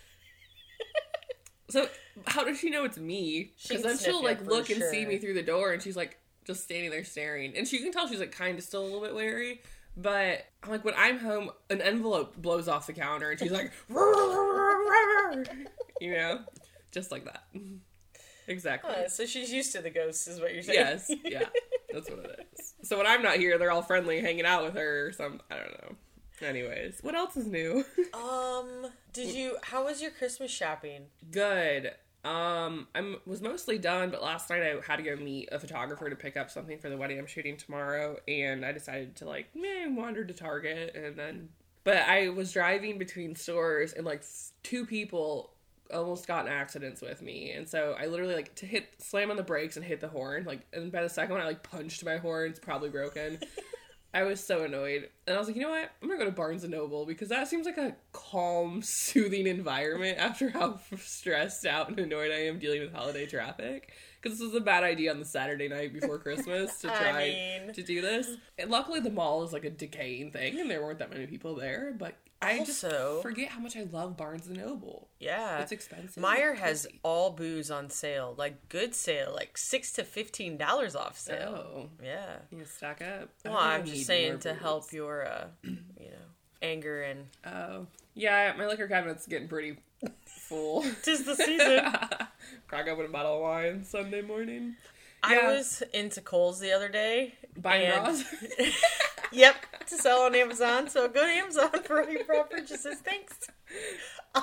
so 1.68 1.88
how 2.26 2.44
does 2.44 2.58
she 2.58 2.70
know 2.70 2.84
it's 2.84 2.98
me? 2.98 3.52
Because 3.62 3.82
then 3.82 3.98
she'll 3.98 4.22
like 4.22 4.44
look 4.46 4.70
and 4.70 4.82
see 4.82 5.04
me 5.04 5.18
through 5.18 5.34
the 5.34 5.42
door 5.42 5.72
and 5.72 5.82
she's 5.82 5.96
like 5.96 6.18
just 6.44 6.64
standing 6.64 6.90
there 6.90 7.04
staring. 7.04 7.56
And 7.56 7.66
she 7.66 7.78
can 7.78 7.92
tell 7.92 8.08
she's 8.08 8.20
like 8.20 8.32
kind 8.32 8.58
of 8.58 8.64
still 8.64 8.82
a 8.82 8.84
little 8.84 9.00
bit 9.00 9.14
wary. 9.14 9.62
But 9.96 10.44
I'm 10.62 10.70
like 10.70 10.84
when 10.84 10.94
I'm 10.96 11.18
home, 11.18 11.50
an 11.70 11.80
envelope 11.80 12.36
blows 12.36 12.68
off 12.68 12.86
the 12.86 12.92
counter 12.92 13.30
and 13.30 13.40
she's 13.40 13.50
like, 13.50 13.72
you 16.00 16.12
know, 16.12 16.40
just 16.92 17.10
like 17.10 17.24
that. 17.24 17.44
Exactly. 18.48 18.92
Uh, 18.92 19.08
so 19.08 19.26
she's 19.26 19.52
used 19.52 19.72
to 19.72 19.82
the 19.82 19.90
ghosts, 19.90 20.28
is 20.28 20.40
what 20.40 20.54
you're 20.54 20.62
saying? 20.62 20.78
Yes, 20.78 21.10
yeah, 21.24 21.42
that's 21.92 22.08
what 22.08 22.20
it 22.20 22.48
is. 22.56 22.74
So 22.82 22.96
when 22.96 23.06
I'm 23.06 23.22
not 23.22 23.36
here, 23.38 23.58
they're 23.58 23.72
all 23.72 23.82
friendly, 23.82 24.20
hanging 24.20 24.46
out 24.46 24.64
with 24.64 24.74
her. 24.74 25.08
Or 25.08 25.12
some, 25.12 25.40
I 25.50 25.56
don't 25.56 25.72
know. 25.82 25.96
Anyways, 26.42 26.98
what 27.02 27.14
else 27.14 27.36
is 27.36 27.46
new? 27.46 27.84
um, 28.14 28.90
did 29.12 29.34
you? 29.34 29.56
How 29.62 29.84
was 29.84 30.02
your 30.02 30.10
Christmas 30.10 30.50
shopping? 30.50 31.06
Good. 31.30 31.92
Um, 32.24 32.88
I 32.92 33.14
was 33.24 33.40
mostly 33.40 33.78
done, 33.78 34.10
but 34.10 34.20
last 34.20 34.50
night 34.50 34.62
I 34.62 34.74
had 34.84 34.96
to 34.96 35.02
go 35.02 35.14
meet 35.14 35.48
a 35.52 35.60
photographer 35.60 36.10
to 36.10 36.16
pick 36.16 36.36
up 36.36 36.50
something 36.50 36.78
for 36.78 36.88
the 36.88 36.96
wedding 36.96 37.20
I'm 37.20 37.26
shooting 37.26 37.56
tomorrow, 37.56 38.16
and 38.26 38.64
I 38.64 38.72
decided 38.72 39.14
to 39.16 39.26
like, 39.26 39.46
meh, 39.54 39.86
wander 39.88 40.24
to 40.24 40.34
Target, 40.34 40.96
and 40.96 41.16
then, 41.16 41.50
but 41.84 41.98
I 41.98 42.30
was 42.30 42.52
driving 42.52 42.98
between 42.98 43.36
stores, 43.36 43.92
and 43.92 44.04
like 44.04 44.24
two 44.64 44.84
people 44.84 45.52
almost 45.94 46.26
got 46.26 46.46
in 46.46 46.52
accidents 46.52 47.00
with 47.00 47.22
me, 47.22 47.52
and 47.52 47.68
so 47.68 47.94
I 47.96 48.06
literally 48.06 48.34
like 48.34 48.56
to 48.56 48.66
hit 48.66 48.88
slam 48.98 49.30
on 49.30 49.36
the 49.36 49.44
brakes 49.44 49.76
and 49.76 49.84
hit 49.84 50.00
the 50.00 50.08
horn, 50.08 50.46
like, 50.46 50.66
and 50.72 50.90
by 50.90 51.02
the 51.02 51.08
second 51.08 51.32
one 51.32 51.42
I 51.42 51.46
like 51.46 51.62
punched 51.62 52.04
my 52.04 52.16
horn, 52.16 52.50
it's 52.50 52.58
probably 52.58 52.88
broken. 52.88 53.38
I 54.16 54.22
was 54.22 54.42
so 54.42 54.62
annoyed. 54.64 55.10
And 55.26 55.36
I 55.36 55.38
was 55.38 55.46
like, 55.46 55.56
you 55.56 55.62
know 55.62 55.68
what? 55.70 55.90
I'm 56.00 56.08
gonna 56.08 56.18
go 56.18 56.24
to 56.24 56.30
Barnes 56.30 56.62
and 56.64 56.72
Noble 56.72 57.04
because 57.04 57.28
that 57.28 57.48
seems 57.48 57.66
like 57.66 57.76
a 57.76 57.94
calm, 58.12 58.80
soothing 58.82 59.46
environment 59.46 60.16
after 60.18 60.48
how 60.48 60.80
stressed 60.98 61.66
out 61.66 61.90
and 61.90 61.98
annoyed 61.98 62.30
I 62.30 62.46
am 62.46 62.58
dealing 62.58 62.80
with 62.80 62.94
holiday 62.94 63.26
traffic. 63.26 63.92
Because 64.22 64.38
this 64.38 64.46
was 64.46 64.54
a 64.54 64.64
bad 64.64 64.84
idea 64.84 65.10
on 65.10 65.18
the 65.18 65.26
Saturday 65.26 65.68
night 65.68 65.92
before 65.92 66.18
Christmas 66.18 66.80
to 66.80 66.90
I 66.94 66.98
try 66.98 67.58
mean- 67.64 67.74
to 67.74 67.82
do 67.82 68.00
this. 68.00 68.28
And 68.58 68.70
luckily, 68.70 69.00
the 69.00 69.10
mall 69.10 69.42
is 69.44 69.52
like 69.52 69.64
a 69.66 69.70
decaying 69.70 70.30
thing, 70.30 70.58
and 70.60 70.70
there 70.70 70.82
weren't 70.82 70.98
that 71.00 71.10
many 71.10 71.26
people 71.26 71.54
there. 71.54 71.94
But 71.96 72.14
I 72.42 72.58
Also- 72.58 72.90
just 72.90 73.22
forget 73.22 73.48
how 73.48 73.60
much 73.60 73.76
I 73.76 73.82
love 73.84 74.16
Barnes 74.16 74.46
and 74.46 74.56
Noble. 74.58 75.08
Yeah, 75.18 75.60
It's 75.60 75.72
expensive. 75.72 76.22
Meijer 76.22 76.52
It's 76.52 76.60
has 76.60 76.86
all 77.02 77.30
booze 77.30 77.70
on 77.70 77.88
sale, 77.88 78.34
like 78.36 78.68
good 78.68 78.94
sale, 78.94 79.32
like 79.34 79.56
six 79.56 79.90
to 79.92 80.04
fifteen 80.04 80.56
dollars 80.58 80.94
off 80.94 81.18
sale. 81.18 81.54
Oh, 81.56 81.90
Yeah. 82.02 82.36
you 82.50 82.64
stack 82.66 83.00
up. 83.02 83.30
Well, 83.44 83.56
I'm 83.56 83.86
just 83.86 84.06
saying 84.06 84.40
to 84.40 84.52
booze. 84.52 84.62
help 84.62 84.92
your, 84.92 85.26
uh, 85.26 85.46
you 85.64 86.10
know, 86.10 86.26
anger 86.62 87.02
and. 87.02 87.26
Oh, 87.46 87.86
yeah, 88.14 88.52
my 88.56 88.66
liquor 88.66 88.86
cabinet's 88.88 89.26
getting 89.26 89.48
pretty 89.48 89.78
full. 90.26 90.82
Tis 91.02 91.24
the 91.24 91.34
season. 91.36 91.84
Crack 92.68 92.86
open 92.88 93.06
a 93.06 93.08
bottle 93.08 93.36
of 93.36 93.40
wine 93.42 93.82
Sunday 93.84 94.20
morning. 94.22 94.76
I 95.22 95.36
Yeah. 95.36 95.52
was 95.52 95.82
into 95.94 96.20
Kohl's 96.20 96.60
the 96.60 96.72
other 96.72 96.88
day. 96.90 97.34
Buying 97.56 97.86
and- 97.86 98.04
bras. 98.04 98.24
Yep, 99.32 99.56
to 99.88 99.96
sell 99.98 100.20
on 100.22 100.34
Amazon. 100.34 100.88
So 100.88 101.08
go 101.08 101.22
to 101.26 101.32
Amazon 101.32 101.70
for 101.84 102.02
all 102.02 102.10
your 102.10 102.24
bra 102.24 102.42
purchases. 102.44 102.98
Thanks. 103.00 103.38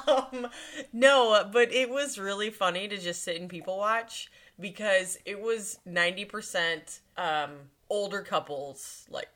Um, 0.07 0.47
no, 0.91 1.47
but 1.51 1.71
it 1.71 1.89
was 1.89 2.17
really 2.17 2.49
funny 2.49 2.87
to 2.87 2.97
just 2.97 3.23
sit 3.23 3.39
and 3.39 3.49
people 3.49 3.77
watch 3.77 4.31
because 4.59 5.17
it 5.25 5.39
was 5.41 5.79
ninety 5.85 6.25
percent 6.25 6.99
um 7.17 7.51
older 7.89 8.21
couples, 8.21 9.05
like 9.09 9.29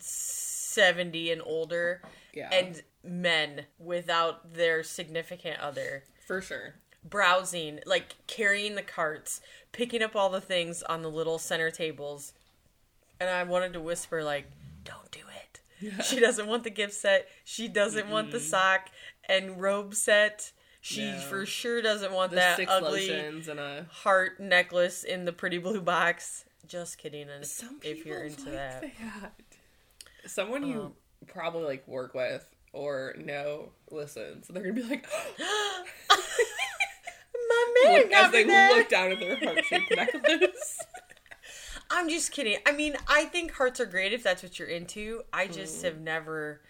seventy 0.00 1.30
and 1.32 1.42
older, 1.44 2.02
yeah, 2.34 2.48
and 2.52 2.82
men 3.04 3.66
without 3.78 4.54
their 4.54 4.82
significant 4.82 5.58
other 5.60 6.04
for 6.26 6.40
sure. 6.40 6.74
browsing, 7.04 7.80
like 7.86 8.16
carrying 8.26 8.74
the 8.74 8.82
carts, 8.82 9.40
picking 9.72 10.02
up 10.02 10.14
all 10.16 10.30
the 10.30 10.40
things 10.40 10.82
on 10.84 11.02
the 11.02 11.10
little 11.10 11.38
center 11.38 11.70
tables. 11.70 12.32
And 13.20 13.30
I 13.30 13.44
wanted 13.44 13.72
to 13.74 13.80
whisper, 13.80 14.24
like, 14.24 14.46
don't 14.84 15.10
do 15.10 15.20
it. 15.20 16.04
She 16.04 16.20
doesn't 16.20 16.46
want 16.46 16.62
the 16.64 16.70
gift 16.70 16.94
set. 16.94 17.28
She 17.44 17.66
doesn't 17.68 18.08
want 18.08 18.30
the 18.30 18.38
sock 18.40 18.88
and 19.28 19.60
robe 19.60 19.94
set. 19.94 20.52
She 20.80 21.10
No. 21.12 21.18
for 21.20 21.46
sure 21.46 21.80
doesn't 21.82 22.12
want 22.12 22.30
The 22.30 22.36
that 22.36 22.60
ugly 22.68 23.08
a. 23.10 23.86
heart 23.90 24.38
necklace 24.40 25.02
in 25.04 25.24
the 25.24 25.32
pretty 25.32 25.58
blue 25.58 25.80
box. 25.80 26.44
Just 26.66 26.98
kidding. 26.98 27.28
And 27.28 27.44
Some 27.46 27.80
if 27.82 28.04
you're 28.06 28.22
into 28.24 28.44
like 28.44 28.52
that. 28.52 28.84
Someone 30.26 30.66
you 30.66 30.80
Um, 30.82 30.94
probably 31.26 31.64
like 31.64 31.86
work 31.88 32.14
with 32.14 32.46
or 32.72 33.14
know 33.18 33.70
listens, 33.90 34.46
so 34.46 34.52
they're 34.52 34.62
gonna 34.62 34.74
be 34.74 34.82
like, 34.82 35.06
My 37.48 37.74
man 37.84 37.94
look, 38.02 38.12
as 38.12 38.32
me 38.32 38.38
they 38.38 38.44
that. 38.44 38.72
look 38.76 38.88
down 38.88 39.12
at 39.12 39.20
their 39.20 39.36
heart 39.36 39.64
shaped 39.64 39.94
necklace. 39.94 40.78
I'm 41.92 42.08
just 42.08 42.32
kidding. 42.32 42.56
I 42.66 42.72
mean, 42.72 42.96
I 43.06 43.24
think 43.26 43.52
hearts 43.52 43.78
are 43.80 43.86
great 43.86 44.12
if 44.12 44.22
that's 44.22 44.42
what 44.42 44.58
you're 44.58 44.68
into. 44.68 45.22
I 45.32 45.46
Mm. 45.46 45.52
just 45.54 45.82
have 45.82 46.00
never, 46.00 46.62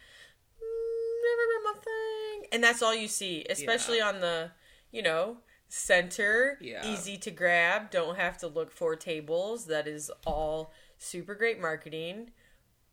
mm, 0.60 1.22
never 1.24 1.46
been 1.52 1.64
my 1.64 1.80
thing. 1.84 2.48
And 2.52 2.64
that's 2.64 2.82
all 2.82 2.94
you 2.94 3.08
see, 3.08 3.46
especially 3.48 4.00
on 4.00 4.20
the, 4.20 4.50
you 4.90 5.02
know, 5.02 5.38
center, 5.68 6.58
Yeah. 6.60 6.84
easy 6.84 7.16
to 7.18 7.30
grab, 7.30 7.90
don't 7.90 8.16
have 8.16 8.36
to 8.38 8.46
look 8.48 8.70
for 8.72 8.96
tables. 8.96 9.66
That 9.66 9.86
is 9.86 10.10
all 10.26 10.72
super 10.98 11.34
great 11.34 11.60
marketing 11.60 12.32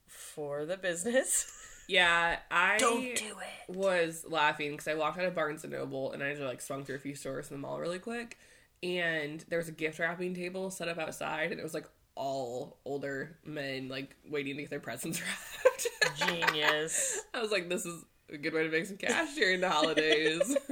for 0.07 0.65
the 0.65 0.77
business. 0.77 1.55
Yeah, 1.89 2.37
I 2.51 2.77
don't 2.77 3.15
do 3.15 3.35
it. 3.39 3.75
was 3.75 4.23
laughing 4.27 4.69
because 4.73 4.87
I 4.87 4.93
walked 4.93 5.17
out 5.17 5.25
of 5.25 5.33
Barnes 5.33 5.63
and 5.63 5.73
Noble 5.73 6.11
and 6.11 6.21
I 6.21 6.29
just 6.33 6.43
like 6.43 6.61
swung 6.61 6.85
through 6.85 6.97
a 6.97 6.99
few 6.99 7.15
stores 7.15 7.49
in 7.49 7.55
the 7.55 7.59
mall 7.59 7.79
really 7.79 7.97
quick, 7.97 8.37
and 8.83 9.43
there 9.49 9.57
was 9.57 9.69
a 9.69 9.71
gift 9.71 9.97
wrapping 9.97 10.35
table 10.35 10.69
set 10.69 10.87
up 10.87 10.99
outside, 10.99 11.49
and 11.51 11.59
it 11.59 11.63
was 11.63 11.73
like 11.73 11.87
all 12.19 12.77
older 12.83 13.37
men 13.45 13.87
like 13.87 14.13
waiting 14.29 14.57
to 14.57 14.61
get 14.63 14.69
their 14.69 14.79
presents 14.81 15.21
wrapped. 15.21 15.87
Genius. 16.51 17.21
I 17.33 17.41
was 17.41 17.49
like, 17.49 17.69
this 17.69 17.85
is 17.85 18.03
a 18.31 18.37
good 18.37 18.53
way 18.53 18.63
to 18.63 18.69
make 18.69 18.85
some 18.85 18.97
cash 18.97 19.33
during 19.35 19.61
the 19.61 19.69
holidays. 19.69 20.55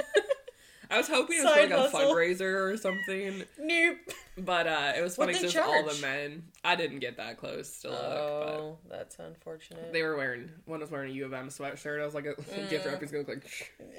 I 0.91 0.97
was 0.97 1.07
hoping 1.07 1.37
it 1.37 1.43
was 1.43 1.53
Side 1.53 1.69
like 1.69 1.79
a 1.79 1.91
fundraiser 1.91 2.71
or 2.71 2.77
something, 2.77 3.43
nope. 3.59 3.97
but 4.37 4.67
uh, 4.67 4.93
it 4.97 5.01
was 5.01 5.15
funny 5.17 5.33
because 5.33 5.55
all 5.57 5.83
the 5.85 5.97
men. 6.01 6.43
I 6.63 6.75
didn't 6.75 6.99
get 6.99 7.17
that 7.17 7.37
close 7.37 7.79
to 7.81 7.89
look, 7.89 7.99
Oh, 8.01 8.77
that's 8.89 9.17
unfortunate. 9.19 9.91
they 9.91 10.01
were 10.01 10.15
wearing. 10.15 10.49
One 10.65 10.79
was 10.79 10.89
wearing 10.91 11.11
a 11.11 11.13
U 11.15 11.25
of 11.25 11.33
M 11.33 11.49
sweatshirt. 11.49 12.01
I 12.01 12.05
was 12.05 12.13
like, 12.13 12.25
a 12.25 12.35
Mm. 12.35 12.69
gift 12.69 12.85
wrapping's 12.85 13.11
gonna 13.11 13.25
look 13.27 13.43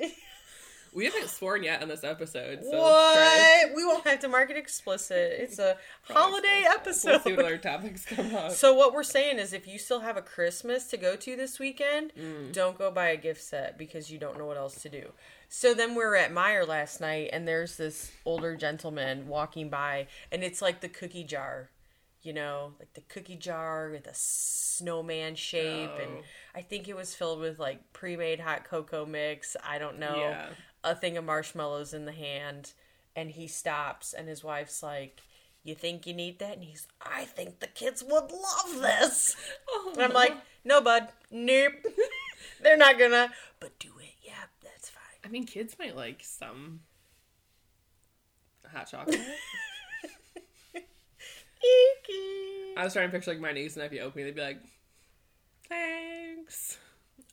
like. 0.01 0.17
We 0.99 1.05
haven't 1.05 1.29
sworn 1.31 1.63
yet 1.63 1.81
on 1.81 1.89
this 1.89 2.03
episode. 2.03 2.65
So 2.65 2.77
what? 2.77 3.75
We 3.77 3.85
won't 3.85 4.05
have 4.07 4.19
to 4.21 4.29
mark 4.29 4.51
it 4.51 4.57
explicit. 4.57 5.37
It's 5.39 5.59
a 5.61 5.77
holiday 6.03 6.63
We'll 6.65 6.73
episode. 6.75 7.23
see 7.23 7.31
what 7.37 7.45
other 7.45 7.57
topics 7.57 8.05
come 8.05 8.35
up. 8.35 8.51
So 8.51 8.75
what 8.75 8.93
we're 8.93 9.05
saying 9.05 9.39
is, 9.39 9.53
if 9.53 9.69
you 9.69 9.79
still 9.79 10.01
have 10.01 10.17
a 10.17 10.23
Christmas 10.23 10.87
to 10.89 10.97
go 10.97 11.15
to 11.15 11.37
this 11.37 11.59
weekend, 11.61 12.13
Mm. 12.19 12.53
don't 12.53 12.77
go 12.77 12.91
buy 12.91 13.09
a 13.11 13.17
gift 13.17 13.43
set 13.43 13.79
because 13.79 14.11
you 14.11 14.19
don't 14.19 14.37
know 14.39 14.47
what 14.47 14.57
else 14.57 14.83
to 14.83 14.89
do. 14.89 15.13
So 15.49 15.73
then 15.73 15.91
we 15.91 15.99
were 16.05 16.17
at 16.17 16.33
Meijer 16.33 16.67
last 16.67 17.01
night, 17.01 17.31
and 17.33 17.47
there's 17.47 17.77
this 17.77 18.11
older 18.25 18.57
gentleman 18.57 19.29
walking 19.29 19.69
by, 19.71 20.09
and 20.33 20.43
it's 20.43 20.61
like 20.61 20.81
the 20.81 20.89
cookie 20.89 21.25
jar 21.25 21.71
you 22.21 22.33
know, 22.33 22.73
like 22.81 22.93
the 22.95 23.01
cookie 23.03 23.37
jar 23.37 23.91
with 23.91 24.05
a 24.09 24.13
snowman 24.13 25.37
shape, 25.37 25.89
and 26.03 26.11
Oh. 26.19 26.23
I 26.53 26.63
think 26.63 26.89
it 26.89 26.97
was 26.97 27.15
filled 27.15 27.39
with 27.41 27.61
like 27.61 27.93
pre-made 27.93 28.41
hot 28.41 28.65
cocoa 28.65 29.07
mix. 29.07 29.57
I 29.65 29.79
don't 29.79 29.99
know, 30.01 30.17
Yeah. 30.17 30.49
A 30.85 30.95
thing 30.95 31.17
of 31.17 31.25
marshmallows 31.25 31.93
in 31.93 32.05
the 32.05 32.13
hand, 32.13 32.73
and 33.17 33.31
he 33.31 33.47
stops, 33.47 34.13
and 34.13 34.29
his 34.29 34.45
wife's 34.45 34.83
like. 34.83 35.23
You 35.65 35.75
think 35.75 36.07
you 36.07 36.15
need 36.15 36.39
that? 36.39 36.55
And 36.55 36.65
he's, 36.65 36.87
I 37.03 37.25
think 37.25 37.59
the 37.59 37.67
kids 37.67 38.03
would 38.03 38.31
love 38.31 38.81
this. 38.81 39.37
Oh, 39.71 39.91
and 39.93 40.03
I'm 40.03 40.13
like, 40.15 40.35
no, 40.65 40.81
bud. 40.81 41.09
Nope. 41.31 41.73
They're 42.63 42.77
not 42.77 42.99
gonna. 42.99 43.31
But 43.61 43.79
do 43.79 43.89
it. 44.01 44.15
Yeah, 44.23 44.33
that's 44.63 44.89
fine. 44.89 45.03
I 45.25 45.29
mean, 45.29 45.45
kids 45.45 45.77
might 45.79 45.97
like 45.97 46.23
some 46.25 46.81
hot 48.73 48.91
chocolate. 48.91 49.21
Eeky. 50.77 52.77
I 52.77 52.85
was 52.85 52.93
trying 52.93 53.09
to 53.09 53.13
picture 53.13 53.33
like 53.33 53.41
my 53.41 53.53
niece 53.53 53.77
and 53.77 53.83
nephew 53.83 54.01
opening. 54.01 54.27
They'd 54.27 54.35
be 54.35 54.41
like, 54.41 54.61
"Thanks." 55.69 56.79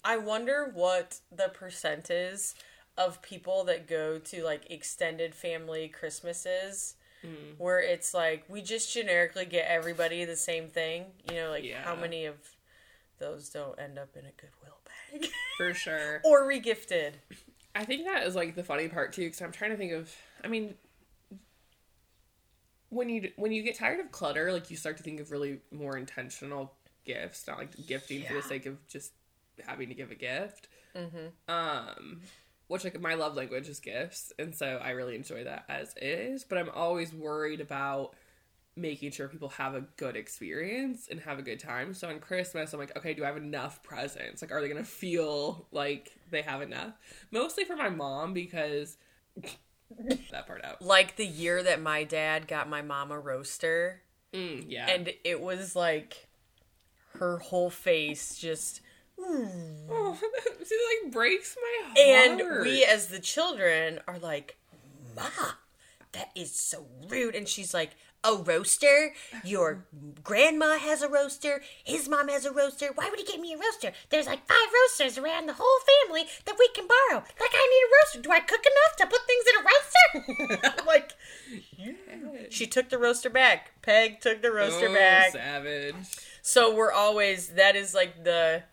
I 0.04 0.18
wonder 0.18 0.72
what 0.74 1.20
the 1.32 1.50
percent 1.50 2.10
is 2.10 2.56
of 2.98 3.22
people 3.22 3.64
that 3.66 3.88
go 3.88 4.18
to 4.20 4.44
like 4.44 4.70
extended 4.72 5.36
family 5.36 5.88
Christmases 5.88 6.96
Mm. 7.24 7.58
where 7.58 7.80
it's 7.80 8.14
like 8.14 8.44
we 8.48 8.62
just 8.62 8.94
generically 8.94 9.46
get 9.46 9.66
everybody 9.68 10.26
the 10.26 10.36
same 10.36 10.68
thing. 10.68 11.06
You 11.28 11.38
know, 11.38 11.50
like 11.50 11.72
how 11.74 11.96
many 11.96 12.26
of 12.26 12.36
those 13.18 13.50
don't 13.50 13.80
end 13.80 13.98
up 13.98 14.10
in 14.16 14.26
a 14.26 14.32
Goodwill 14.40 14.78
bag 14.86 15.32
For 15.58 15.74
sure. 15.74 16.22
or 16.24 16.44
regifted? 16.44 17.14
I 17.74 17.84
think 17.84 18.06
that 18.06 18.28
is 18.28 18.36
like 18.36 18.54
the 18.54 18.64
funny 18.64 18.90
part 18.90 19.12
too, 19.14 19.24
because 19.24 19.42
I'm 19.42 19.52
trying 19.52 19.72
to 19.72 19.78
think 19.78 19.94
of. 19.94 20.14
I 20.44 20.48
mean, 20.50 20.76
when 22.90 23.10
you 23.10 23.32
when 23.38 23.52
you 23.52 23.64
get 23.64 23.76
tired 23.76 24.00
of 24.00 24.12
clutter, 24.12 24.52
like 24.52 24.70
you 24.70 24.78
start 24.78 24.98
to 24.98 25.04
think 25.04 25.20
of 25.20 25.32
really 25.32 25.60
more 25.72 25.98
intentional 25.98 26.74
gifts, 27.06 27.48
not 27.48 27.58
like 27.58 27.88
gifting 27.88 28.24
for 28.24 28.34
the 28.34 28.42
sake 28.44 28.66
of 28.66 28.86
just 28.88 29.14
having 29.66 29.90
to 29.90 29.96
give 29.96 30.12
a 30.12 30.16
gift. 30.16 30.68
Mm-hmm. 30.96 31.52
Um, 31.52 32.22
which 32.68 32.84
like 32.84 33.00
my 33.00 33.16
love 33.16 33.36
language 33.36 33.68
is 33.70 33.80
gifts, 33.80 34.34
and 34.40 34.56
so 34.56 34.80
I 34.84 34.92
really 34.92 35.16
enjoy 35.16 35.44
that 35.44 35.66
as 35.70 35.94
is. 36.02 36.44
But 36.44 36.58
I'm 36.58 36.70
always 36.70 37.14
worried 37.14 37.62
about 37.62 38.16
making 38.78 39.12
sure 39.12 39.28
people 39.30 39.50
have 39.50 39.74
a 39.74 39.82
good 39.96 40.18
experience 40.18 41.08
and 41.10 41.20
have 41.22 41.40
a 41.40 41.42
good 41.42 41.60
time. 41.60 41.94
So 41.94 42.10
on 42.10 42.20
Christmas, 42.20 42.74
I'm 42.74 42.80
like, 42.80 42.96
okay, 42.98 43.14
do 43.14 43.24
I 43.24 43.28
have 43.28 43.38
enough 43.38 43.82
presents? 43.84 44.42
Like, 44.42 44.52
are 44.52 44.62
they 44.62 44.68
gonna 44.68 44.84
feel 44.84 45.68
like 45.72 46.12
they 46.30 46.42
have 46.42 46.62
enough? 46.62 46.94
Mostly 47.32 47.64
for 47.64 47.76
my 47.76 47.90
mom 47.90 48.34
because 48.34 48.98
that 50.32 50.48
part 50.48 50.64
out. 50.64 50.82
Like 50.82 51.16
the 51.16 51.26
year 51.26 51.64
that 51.64 51.82
my 51.82 52.04
dad 52.04 52.48
got 52.48 52.70
my 52.70 52.82
mom 52.82 53.12
a 53.12 53.20
roaster, 53.20 54.02
Mm, 54.34 54.66
yeah, 54.68 54.88
and 54.90 55.14
it 55.24 55.40
was 55.40 55.76
like 55.78 56.28
her 57.20 57.38
whole 57.38 57.70
face 57.70 58.38
just 58.38 58.82
oh, 59.20 60.20
it 60.60 61.04
like 61.04 61.12
breaks 61.14 61.56
my 61.62 61.88
heart. 61.88 61.98
And 61.98 62.62
we, 62.64 62.84
as 62.84 63.08
the 63.08 63.20
children, 63.20 64.00
are 64.08 64.20
like, 64.20 64.58
Ma, 65.16 65.24
that 66.12 66.30
is 66.36 66.54
so 66.54 66.86
rude. 67.10 67.36
And 67.36 67.48
she's 67.48 67.74
like, 67.74 67.92
A 68.24 68.36
roaster? 68.36 69.14
Your 69.44 69.86
grandma 70.24 70.78
has 70.78 71.02
a 71.02 71.08
roaster. 71.10 71.62
His 71.84 72.10
mom 72.10 72.28
has 72.30 72.46
a 72.46 72.52
roaster. 72.52 72.90
Why 72.96 73.10
would 73.10 73.20
he 73.20 73.26
get 73.26 73.40
me 73.40 73.54
a 73.54 73.58
roaster? 73.58 73.92
There's 74.10 74.26
like 74.28 74.48
five 74.48 74.58
roasters 74.74 75.18
around 75.18 75.48
the 75.48 75.56
whole 75.58 75.80
family 76.06 76.26
that 76.46 76.56
we 76.60 76.68
can 76.70 76.88
borrow. 76.88 77.20
Like, 77.40 77.52
I 77.54 77.68
need 77.72 77.86
a 77.86 77.92
roaster. 78.02 78.22
Do 78.22 78.32
I 78.32 78.40
cook 78.40 78.66
enough 78.66 78.96
to 78.98 79.08
put 79.08 79.28
things 79.28 79.46
in 79.50 79.56
a 79.62 79.64
roaster? 79.66 80.72
I'm 80.80 80.86
like, 80.86 81.12
she 82.50 82.68
took 82.68 82.90
the 82.90 82.98
roaster 82.98 83.30
back. 83.30 83.72
Peg 83.82 84.22
took 84.22 84.42
the 84.42 84.52
roaster 84.52 84.88
Oh, 84.90 84.94
back. 84.94 85.32
savage. 85.32 85.96
So 86.42 86.76
we're 86.76 86.92
always 86.92 87.50
that 87.50 87.76
is 87.76 87.94
like 87.96 88.24
the 88.24 88.64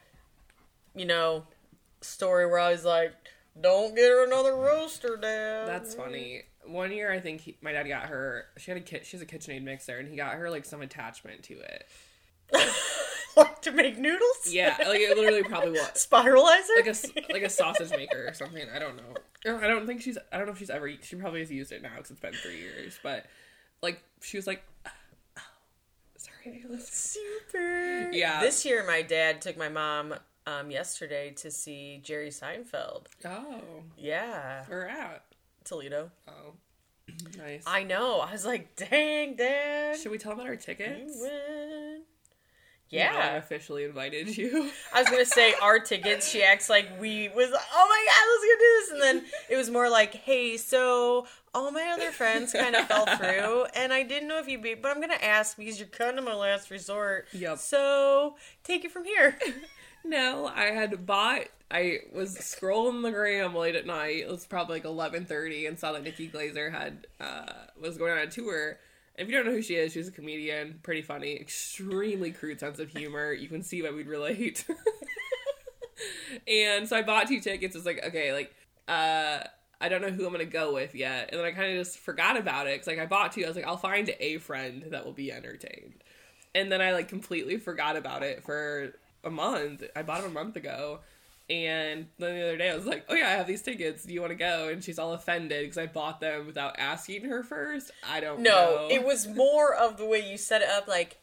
you 0.95 1.07
know 1.07 1.45
story 2.01 2.47
where 2.47 2.59
I 2.59 2.73
was 2.73 2.85
like, 2.85 3.15
Don't 3.61 3.95
get 3.95 4.09
her 4.09 4.27
another 4.27 4.55
roaster, 4.55 5.17
Dad. 5.17 5.69
That's 5.69 5.95
funny. 5.95 6.43
One 6.65 6.93
year, 6.93 7.11
I 7.11 7.19
think 7.19 7.41
he, 7.41 7.57
my 7.61 7.73
dad 7.73 7.85
got 7.85 8.05
her. 8.05 8.45
She 8.57 8.71
had 8.71 8.79
a 8.79 8.85
kit. 8.85 9.05
She 9.05 9.17
has 9.17 9.23
a 9.23 9.27
KitchenAid 9.27 9.65
mixer, 9.65 9.99
and 9.99 10.09
he 10.09 10.17
got 10.17 10.35
her 10.35 10.51
like 10.51 10.65
some 10.65 10.81
attachment 10.81 11.43
to 11.45 11.55
it. 11.55 11.89
like 13.37 13.63
to 13.63 13.73
make 13.73 13.99
noodles? 13.99 14.49
Yeah, 14.49 14.77
like 14.87 15.01
it 15.01 15.17
literally 15.17 15.43
probably 15.43 15.71
was. 15.73 15.91
Spiralizer? 15.95 16.77
like 16.77 16.87
a 16.87 17.33
like 17.33 17.43
a 17.43 17.51
sausage 17.51 17.91
maker 17.91 18.29
or 18.29 18.35
something. 18.35 18.65
I 18.75 18.79
don't 18.79 18.97
know. 18.97 19.59
I 19.59 19.67
don't 19.67 19.87
think 19.87 20.03
she's. 20.03 20.19
I 20.33 20.37
don't 20.37 20.47
know 20.47 20.53
if 20.53 20.59
she's 20.59 20.71
ever. 20.71 20.91
She 21.03 21.17
probably 21.17 21.41
has 21.41 21.51
used 21.51 21.73
it 21.73 21.83
now 21.83 21.91
because 21.97 22.11
it's 22.11 22.21
been 22.21 22.35
three 22.35 22.59
years. 22.59 22.99
But 23.03 23.27
like 23.83 24.03
she 24.21 24.37
was 24.37 24.47
like, 24.47 24.63
oh, 24.87 25.43
sorry, 26.17 26.65
Ayla." 26.65 26.81
super. 26.81 28.11
Yeah. 28.13 28.41
This 28.41 28.65
year 28.65 28.85
my 28.87 29.03
dad 29.03 29.41
took 29.41 29.57
my 29.57 29.69
mom 29.69 30.15
um 30.47 30.71
yesterday 30.71 31.31
to 31.37 31.51
see 31.51 32.01
Jerry 32.03 32.31
Seinfeld. 32.31 33.07
Oh, 33.25 33.61
Yeah. 33.97 34.65
we're 34.69 34.87
at. 34.87 35.25
Toledo. 35.65 36.11
Oh, 36.29 36.55
nice. 37.39 37.63
I 37.67 37.85
know. 37.85 38.21
I 38.21 38.33
was 38.33 38.45
like, 38.45 38.75
dang, 38.77 39.37
Dad. 39.37 39.97
Should 39.97 40.11
we 40.11 40.19
tell 40.19 40.33
them 40.33 40.41
about 40.41 40.49
our 40.51 40.57
tickets? 40.57 41.19
win. 41.21 42.03
I 42.93 42.97
Yeah. 42.97 43.37
officially 43.37 43.85
invited 43.85 44.37
you. 44.37 44.71
I 44.93 45.01
was 45.01 45.09
gonna 45.09 45.25
say 45.25 45.55
our 45.63 45.79
tickets. 45.79 46.29
She 46.29 46.43
acts 46.43 46.69
like 46.69 46.89
we 47.01 47.29
was. 47.31 47.49
Oh 47.51 47.87
my 47.89 48.07
god, 48.07 48.27
let's 48.29 48.45
go 48.45 48.59
do 48.59 48.59
this. 48.59 48.91
And 48.91 49.03
then 49.03 49.33
it 49.49 49.57
was 49.57 49.71
more 49.71 49.89
like, 49.89 50.13
hey, 50.15 50.59
so 50.59 51.27
all 51.55 51.71
my 51.71 51.85
other 51.95 52.11
friends 52.13 52.53
kind 52.53 52.75
of 52.77 52.87
fell 52.89 53.07
through, 53.17 53.65
and 53.75 53.93
I 53.95 54.03
didn't 54.03 54.29
know 54.29 54.39
if 54.41 54.47
you'd 54.49 54.63
be, 54.63 54.75
but 54.75 54.91
I'm 54.91 55.01
gonna 55.01 55.15
ask 55.15 55.57
because 55.57 55.79
you're 55.79 55.89
kind 55.89 56.19
of 56.19 56.25
my 56.25 56.35
last 56.35 56.71
resort. 56.71 57.29
Yep. 57.33 57.59
So 57.59 58.37
take 58.63 58.85
it 58.85 58.91
from 58.91 59.05
here. 59.05 59.39
No, 60.05 60.47
I 60.47 60.67
had 60.67 61.07
bought. 61.07 61.43
I 61.71 62.01
was 62.13 62.37
scrolling 62.37 63.03
the 63.03 63.11
gram 63.11 63.55
late 63.55 63.77
at 63.77 63.87
night. 63.87 64.19
It 64.19 64.29
was 64.29 64.47
probably 64.47 64.77
like 64.77 64.85
eleven 64.85 65.25
thirty, 65.25 65.67
and 65.67 65.79
saw 65.79 65.93
that 65.93 66.03
Nikki 66.03 66.29
Glazer 66.29 66.71
had 66.71 67.07
uh, 67.21 67.53
was 67.81 67.97
going 67.99 68.13
on 68.13 68.19
a 68.19 68.27
tour. 68.27 68.79
If 69.17 69.29
you 69.29 69.35
don't 69.35 69.47
know 69.47 69.53
who 69.53 69.63
she 69.63 69.75
is, 69.75 69.93
she's 69.93 70.09
a 70.09 70.13
comedian, 70.13 70.81
pretty 70.83 71.03
funny, 71.03 71.37
extremely 71.37 72.31
crude 72.31 72.61
sense 72.61 72.79
of 72.79 72.91
humor. 72.91 73.33
You 73.33 73.49
can 73.49 73.63
see 73.63 73.83
why 73.83 73.91
we'd 73.91 74.07
relate. 74.07 74.65
and 76.49 76.89
so 76.89 76.97
I 76.97 77.03
bought 77.03 77.29
two 77.29 77.41
tickets. 77.41 77.77
It's 77.77 77.87
like 77.87 78.05
okay, 78.05 78.33
like 78.33 78.55
uh, 78.89 79.41
I 79.81 79.89
don't 79.89 80.03
know 80.03 80.11
who 80.11 80.27
I'm 80.27 80.33
gonna 80.33 80.45
go 80.45 80.75
with 80.75 80.95
yet, 80.95 81.31
and 81.31 81.39
then 81.41 81.47
I 81.47 81.53
kind 81.53 81.73
of 81.73 81.79
just 81.85 81.99
forgot 81.99 82.37
about 82.37 82.67
it 82.67 82.75
because 82.75 82.87
like 82.87 82.99
I 82.99 83.07
bought 83.07 83.33
two. 83.33 83.45
I 83.45 83.49
was 83.49 83.57
like, 83.57 83.67
I'll 83.67 83.77
find 83.77 84.15
a 84.19 84.39
friend 84.39 84.85
that 84.91 85.05
will 85.05 85.13
be 85.13 85.33
entertained, 85.33 85.95
and 86.55 86.71
then 86.71 86.81
I 86.81 86.93
like 86.93 87.09
completely 87.09 87.57
forgot 87.57 87.97
about 87.97 88.23
it 88.23 88.43
for 88.45 88.95
a 89.25 89.31
month. 89.31 89.83
I 89.95 90.03
bought 90.03 90.23
them 90.23 90.31
a 90.31 90.35
month 90.35 90.57
ago. 90.57 91.01
And 91.51 92.07
then 92.19 92.37
the 92.37 92.43
other 92.43 92.57
day, 92.57 92.71
I 92.71 92.75
was 92.75 92.87
like, 92.87 93.05
"Oh 93.09 93.15
yeah, 93.15 93.27
I 93.27 93.31
have 93.33 93.47
these 93.47 93.63
tickets. 93.63 94.05
Do 94.05 94.15
you 94.15 94.21
want 94.21 94.31
to 94.31 94.37
go?" 94.37 94.69
And 94.69 94.83
she's 94.83 94.99
all 94.99 95.13
offended 95.13 95.65
because 95.65 95.77
I 95.77 95.87
bought 95.87 96.21
them 96.21 96.47
without 96.47 96.79
asking 96.79 97.25
her 97.25 97.43
first. 97.43 97.91
I 98.09 98.21
don't 98.21 98.41
know. 98.41 98.51
No, 98.51 98.77
know. 98.77 98.89
it 98.95 99.05
was 99.05 99.27
more 99.27 99.75
of 99.75 99.97
the 99.99 100.07
way 100.07 100.31
you 100.31 100.39
set 100.39 100.63
it 100.63 100.69
up. 100.69 100.87
Like, 100.87 101.19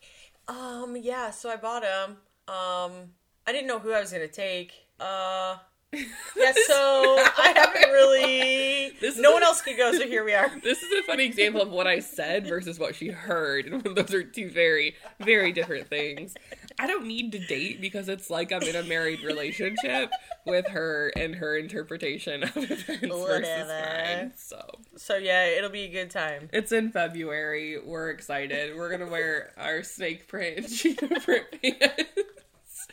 um, 0.47 0.97
yeah. 1.01 1.31
So 1.31 1.49
I 1.49 1.55
bought 1.55 1.83
them. 1.83 2.17
Um, 2.47 3.11
I 3.47 3.51
didn't 3.53 3.67
know 3.67 3.79
who 3.79 3.91
I 3.93 4.01
was 4.01 4.11
gonna 4.11 4.27
take. 4.27 4.73
Uh, 4.99 5.57
yeah. 5.93 6.53
So 6.67 7.15
I 7.37 7.53
haven't 7.55 7.91
really. 7.91 8.91
This 8.99 9.15
is 9.15 9.21
no 9.21 9.31
a- 9.31 9.33
one 9.35 9.43
else 9.43 9.61
could 9.61 9.77
go, 9.77 9.93
so 9.93 10.05
here 10.05 10.25
we 10.25 10.33
are. 10.33 10.51
This 10.61 10.83
is 10.83 10.99
a 10.99 11.03
funny 11.03 11.23
example 11.23 11.61
of 11.61 11.69
what 11.69 11.87
I 11.87 11.99
said 11.99 12.45
versus 12.47 12.77
what 12.77 12.95
she 12.95 13.07
heard, 13.07 13.65
and 13.65 13.81
those 13.95 14.13
are 14.13 14.23
two 14.23 14.49
very, 14.49 14.95
very 15.21 15.53
different 15.53 15.87
things. 15.87 16.35
I 16.81 16.87
don't 16.87 17.05
need 17.05 17.33
to 17.33 17.39
date 17.39 17.81
because 17.81 18.07
it's 18.07 18.29
like 18.29 18.51
I'm 18.53 18.63
in 18.63 18.75
a 18.75 18.83
married 18.83 19.21
relationship 19.21 20.11
with 20.45 20.65
her 20.69 21.11
and 21.17 21.35
her 21.35 21.57
interpretation 21.57 22.43
of 22.43 22.55
events 22.55 22.87
versus 23.01 23.67
mine. 23.67 24.31
So 24.37 24.65
So 24.95 25.17
yeah, 25.17 25.45
it'll 25.45 25.69
be 25.69 25.83
a 25.83 25.89
good 25.91 26.09
time. 26.09 26.49
it's 26.53 26.71
in 26.71 26.91
February. 26.91 27.77
We're 27.83 28.09
excited. 28.11 28.75
We're 28.77 28.89
gonna 28.89 29.11
wear 29.11 29.51
our 29.57 29.83
snake 29.83 30.27
print 30.29 30.69
cheetah 30.73 31.19
print 31.19 31.45
pants 31.61 32.87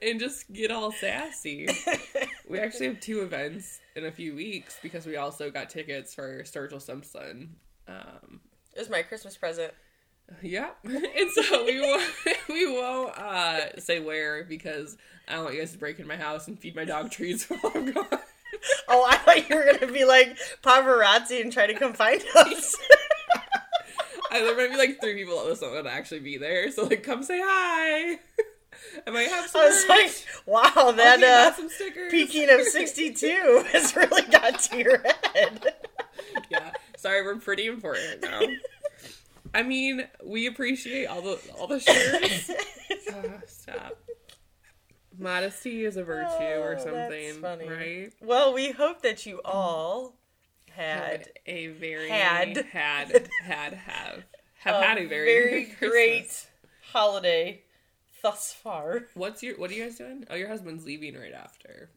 and 0.00 0.20
just 0.20 0.52
get 0.52 0.70
all 0.70 0.92
sassy. 0.92 1.68
We 2.46 2.58
actually 2.58 2.88
have 2.88 3.00
two 3.00 3.22
events 3.22 3.80
in 3.96 4.04
a 4.04 4.12
few 4.12 4.34
weeks 4.36 4.76
because 4.82 5.06
we 5.06 5.16
also 5.16 5.50
got 5.50 5.70
tickets 5.70 6.14
for 6.14 6.42
Sturgill 6.42 6.80
Simpson. 6.80 7.56
Um, 7.88 8.40
It 8.74 8.78
was 8.80 8.90
my 8.90 9.00
Christmas 9.02 9.34
present. 9.36 9.72
Yeah, 10.42 10.70
and 10.84 11.30
so 11.30 11.64
we 11.64 11.80
won't 11.82 12.12
we 12.48 12.66
won't 12.72 13.16
uh, 13.18 13.78
say 13.78 14.00
where 14.00 14.44
because 14.44 14.96
I 15.28 15.34
don't 15.34 15.44
want 15.44 15.54
you 15.54 15.60
guys 15.60 15.72
to 15.72 15.78
break 15.78 15.98
in 15.98 16.06
my 16.06 16.16
house 16.16 16.48
and 16.48 16.58
feed 16.58 16.76
my 16.76 16.84
dog 16.84 17.10
treats 17.10 17.44
while 17.48 17.72
I'm 17.74 17.92
gone. 17.92 18.06
Oh, 18.88 19.06
I 19.08 19.16
thought 19.16 19.48
you 19.48 19.56
were 19.56 19.64
gonna 19.72 19.92
be 19.92 20.04
like 20.04 20.36
paparazzi 20.62 21.40
and 21.40 21.52
try 21.52 21.66
to 21.66 21.74
come 21.74 21.92
find 21.92 22.22
us. 22.36 22.76
I, 24.30 24.40
there 24.40 24.56
might 24.56 24.70
be 24.70 24.76
like 24.76 25.00
three 25.00 25.14
people 25.14 25.36
that 25.36 25.46
listen 25.46 25.72
that 25.74 25.86
actually 25.86 26.20
be 26.20 26.38
there, 26.38 26.70
so 26.70 26.84
like 26.84 27.02
come 27.02 27.22
say 27.22 27.40
hi. 27.42 28.18
I 29.06 29.10
might 29.10 29.28
have 29.28 29.48
some. 29.48 29.60
I 29.60 29.64
was 29.66 29.84
merch. 29.88 29.88
like, 29.88 30.46
wow, 30.46 30.92
that 30.92 31.22
uh, 31.22 31.52
some 31.54 31.68
stickers. 31.68 32.10
peaking 32.10 32.50
of 32.50 32.62
'62 32.62 33.64
has 33.72 33.94
really 33.94 34.22
got 34.22 34.58
to 34.60 34.78
your 34.78 34.98
head. 34.98 35.74
yeah, 36.50 36.72
sorry, 36.96 37.22
we're 37.22 37.36
pretty 37.36 37.66
important 37.66 38.22
now. 38.22 38.40
I 39.54 39.62
mean, 39.62 40.06
we 40.24 40.46
appreciate 40.46 41.06
all 41.06 41.22
the 41.22 41.38
all 41.58 41.66
the 41.66 41.80
shares. 41.80 42.50
Uh, 42.50 43.22
stop. 43.46 43.96
Modesty 45.16 45.84
is 45.84 45.96
a 45.96 46.02
virtue 46.02 46.26
or 46.42 46.72
Oh, 46.72 46.74
that's 46.74 46.84
something, 46.84 47.34
funny. 47.40 47.68
right? 47.68 48.12
well, 48.20 48.52
we 48.52 48.72
hope 48.72 49.02
that 49.02 49.24
you 49.26 49.40
all 49.44 50.16
had 50.72 51.28
a 51.46 51.68
very 51.68 52.08
Had. 52.08 52.56
had 52.72 53.28
had 53.44 53.74
have 53.74 54.24
have 54.58 54.82
had 54.82 54.98
a 54.98 55.06
very, 55.06 55.26
very 55.34 55.64
Christmas. 55.66 55.90
great 55.90 56.46
holiday 56.92 57.62
thus 58.22 58.52
far. 58.52 59.04
What's 59.14 59.40
your 59.42 59.56
what 59.56 59.70
are 59.70 59.74
you 59.74 59.84
guys 59.84 59.96
doing? 59.98 60.24
Oh, 60.30 60.34
your 60.34 60.48
husband's 60.48 60.84
leaving 60.84 61.14
right 61.16 61.32
after. 61.32 61.90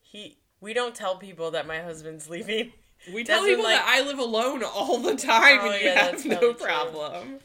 He, 0.00 0.38
we 0.60 0.72
don't 0.74 0.94
tell 0.96 1.16
people 1.16 1.52
that 1.52 1.66
my 1.68 1.80
husband's 1.80 2.28
leaving. 2.28 2.72
We 3.12 3.24
tell 3.24 3.44
people 3.44 3.64
like- 3.64 3.76
that 3.76 3.86
I 3.86 4.00
live 4.02 4.18
alone 4.18 4.62
all 4.64 4.98
the 4.98 5.16
time, 5.16 5.58
Oh, 5.60 5.70
and 5.70 5.80
you 5.82 5.86
yeah, 5.88 6.02
have 6.04 6.12
that's 6.12 6.24
no 6.24 6.36
probably 6.36 6.54
true. 6.54 6.64
problem. 6.64 7.38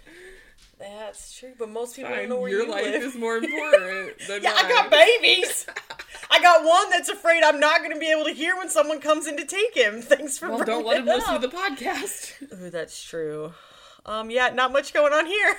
That's 0.80 1.38
true, 1.38 1.54
but 1.60 1.70
most 1.70 1.96
people 1.98 2.12
Fine, 2.12 2.20
don't 2.22 2.30
know 2.30 2.40
where 2.40 2.50
your 2.50 2.64
you 2.64 2.72
life 2.72 2.86
live. 2.86 3.04
is 3.04 3.16
more 3.16 3.36
important 3.44 4.18
than 4.28 4.42
yeah, 4.44 4.54
I 4.56 4.70
got 4.70 4.90
babies. 4.90 5.66
I 6.32 6.42
got 6.42 6.64
one 6.64 6.90
that's 6.90 7.10
afraid 7.10 7.44
I'm 7.44 7.60
not 7.60 7.80
going 7.80 7.92
to 7.92 8.00
be 8.00 8.10
able 8.10 8.24
to 8.26 8.32
hear 8.32 8.56
when 8.56 8.70
someone 8.70 9.02
comes 9.02 9.28
in 9.28 9.36
to 9.38 9.46
take 9.46 9.76
him. 9.76 10.02
Thanks 10.02 10.38
for 10.38 10.48
Well, 10.50 10.64
don't 10.64 10.86
let 10.86 11.00
him 11.02 11.08
it 11.10 11.16
listen 11.16 11.34
to 11.42 11.46
the 11.48 11.54
podcast. 11.54 12.34
Ooh, 12.54 12.70
that's 12.70 13.04
true. 13.04 13.54
Um, 14.06 14.30
yeah, 14.32 14.50
not 14.50 14.72
much 14.72 14.94
going 14.94 15.12
on 15.12 15.26
here. 15.26 15.58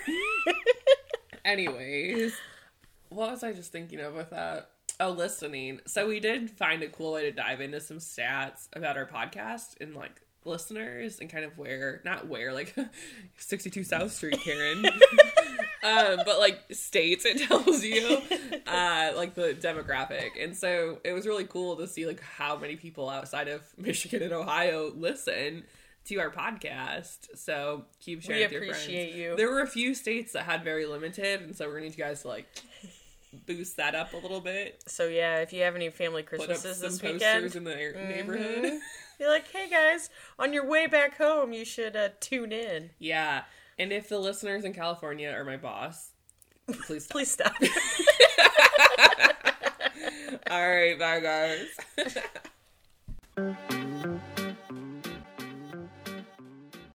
Anyways, 1.44 2.34
what 3.08 3.30
was 3.30 3.42
I 3.42 3.52
just 3.52 3.72
thinking 3.72 4.00
of 4.00 4.14
with 4.14 4.30
that? 4.30 4.70
Oh, 5.00 5.12
listening. 5.12 5.80
So 5.86 6.06
we 6.06 6.20
did 6.20 6.50
find 6.50 6.82
a 6.82 6.88
cool 6.88 7.12
way 7.12 7.22
to 7.22 7.32
dive 7.32 7.62
into 7.62 7.80
some 7.80 7.96
stats 7.96 8.68
about 8.74 8.98
our 8.98 9.06
podcast 9.06 9.80
and 9.80 9.96
like 9.96 10.20
listeners 10.44 11.20
and 11.20 11.30
kind 11.30 11.42
of 11.44 11.56
where 11.56 12.02
not 12.04 12.28
where 12.28 12.52
like 12.52 12.74
62 13.38 13.82
South 13.82 14.12
Street, 14.12 14.38
Karen. 14.44 14.84
um, 15.82 16.20
but 16.26 16.38
like 16.38 16.60
states 16.72 17.24
it 17.24 17.38
tells 17.48 17.82
you 17.82 18.20
uh 18.66 19.12
like 19.16 19.34
the 19.34 19.56
demographic. 19.58 20.32
And 20.38 20.54
so 20.54 20.98
it 21.02 21.14
was 21.14 21.26
really 21.26 21.44
cool 21.44 21.76
to 21.76 21.86
see 21.86 22.04
like 22.04 22.20
how 22.20 22.58
many 22.58 22.76
people 22.76 23.08
outside 23.08 23.48
of 23.48 23.62
Michigan 23.78 24.22
and 24.22 24.34
Ohio 24.34 24.92
listen 24.94 25.64
to 26.04 26.16
our 26.16 26.30
podcast. 26.30 27.28
So 27.36 27.86
keep 28.00 28.20
sharing 28.22 28.40
we 28.40 28.44
with 28.44 28.52
your 28.52 28.60
friends. 28.66 28.82
appreciate 28.82 29.14
you. 29.14 29.34
There 29.34 29.50
were 29.50 29.60
a 29.60 29.66
few 29.66 29.94
states 29.94 30.34
that 30.34 30.42
had 30.42 30.62
very 30.62 30.84
limited, 30.84 31.40
and 31.40 31.56
so 31.56 31.66
we're 31.66 31.76
gonna 31.76 31.84
need 31.84 31.96
you 31.96 32.04
guys 32.04 32.20
to 32.22 32.28
like 32.28 32.46
boost 33.46 33.76
that 33.76 33.94
up 33.94 34.12
a 34.12 34.16
little 34.16 34.40
bit. 34.40 34.82
So 34.86 35.06
yeah, 35.06 35.38
if 35.38 35.52
you 35.52 35.62
have 35.62 35.74
any 35.76 35.90
family 35.90 36.22
Christmases 36.22 36.78
some 36.78 36.88
this 36.90 37.02
weekend, 37.02 37.54
in 37.56 37.64
the 37.64 37.70
Mhm. 37.70 38.08
neighborhood. 38.08 38.80
be 39.18 39.26
like, 39.26 39.48
hey 39.52 39.68
guys, 39.68 40.10
on 40.38 40.52
your 40.52 40.66
way 40.66 40.86
back 40.86 41.18
home, 41.18 41.52
you 41.52 41.64
should 41.64 41.94
uh, 41.96 42.08
tune 42.20 42.52
in. 42.52 42.90
Yeah, 42.98 43.44
and 43.78 43.92
if 43.92 44.08
the 44.08 44.18
listeners 44.18 44.64
in 44.64 44.72
California 44.72 45.30
are 45.30 45.44
my 45.44 45.56
boss, 45.56 46.12
please 46.86 47.04
stop. 47.04 47.12
Please 47.12 47.30
stop. 47.30 47.54
All 50.50 50.68
right, 50.68 50.98
bye 50.98 51.20
guys. 51.20 51.68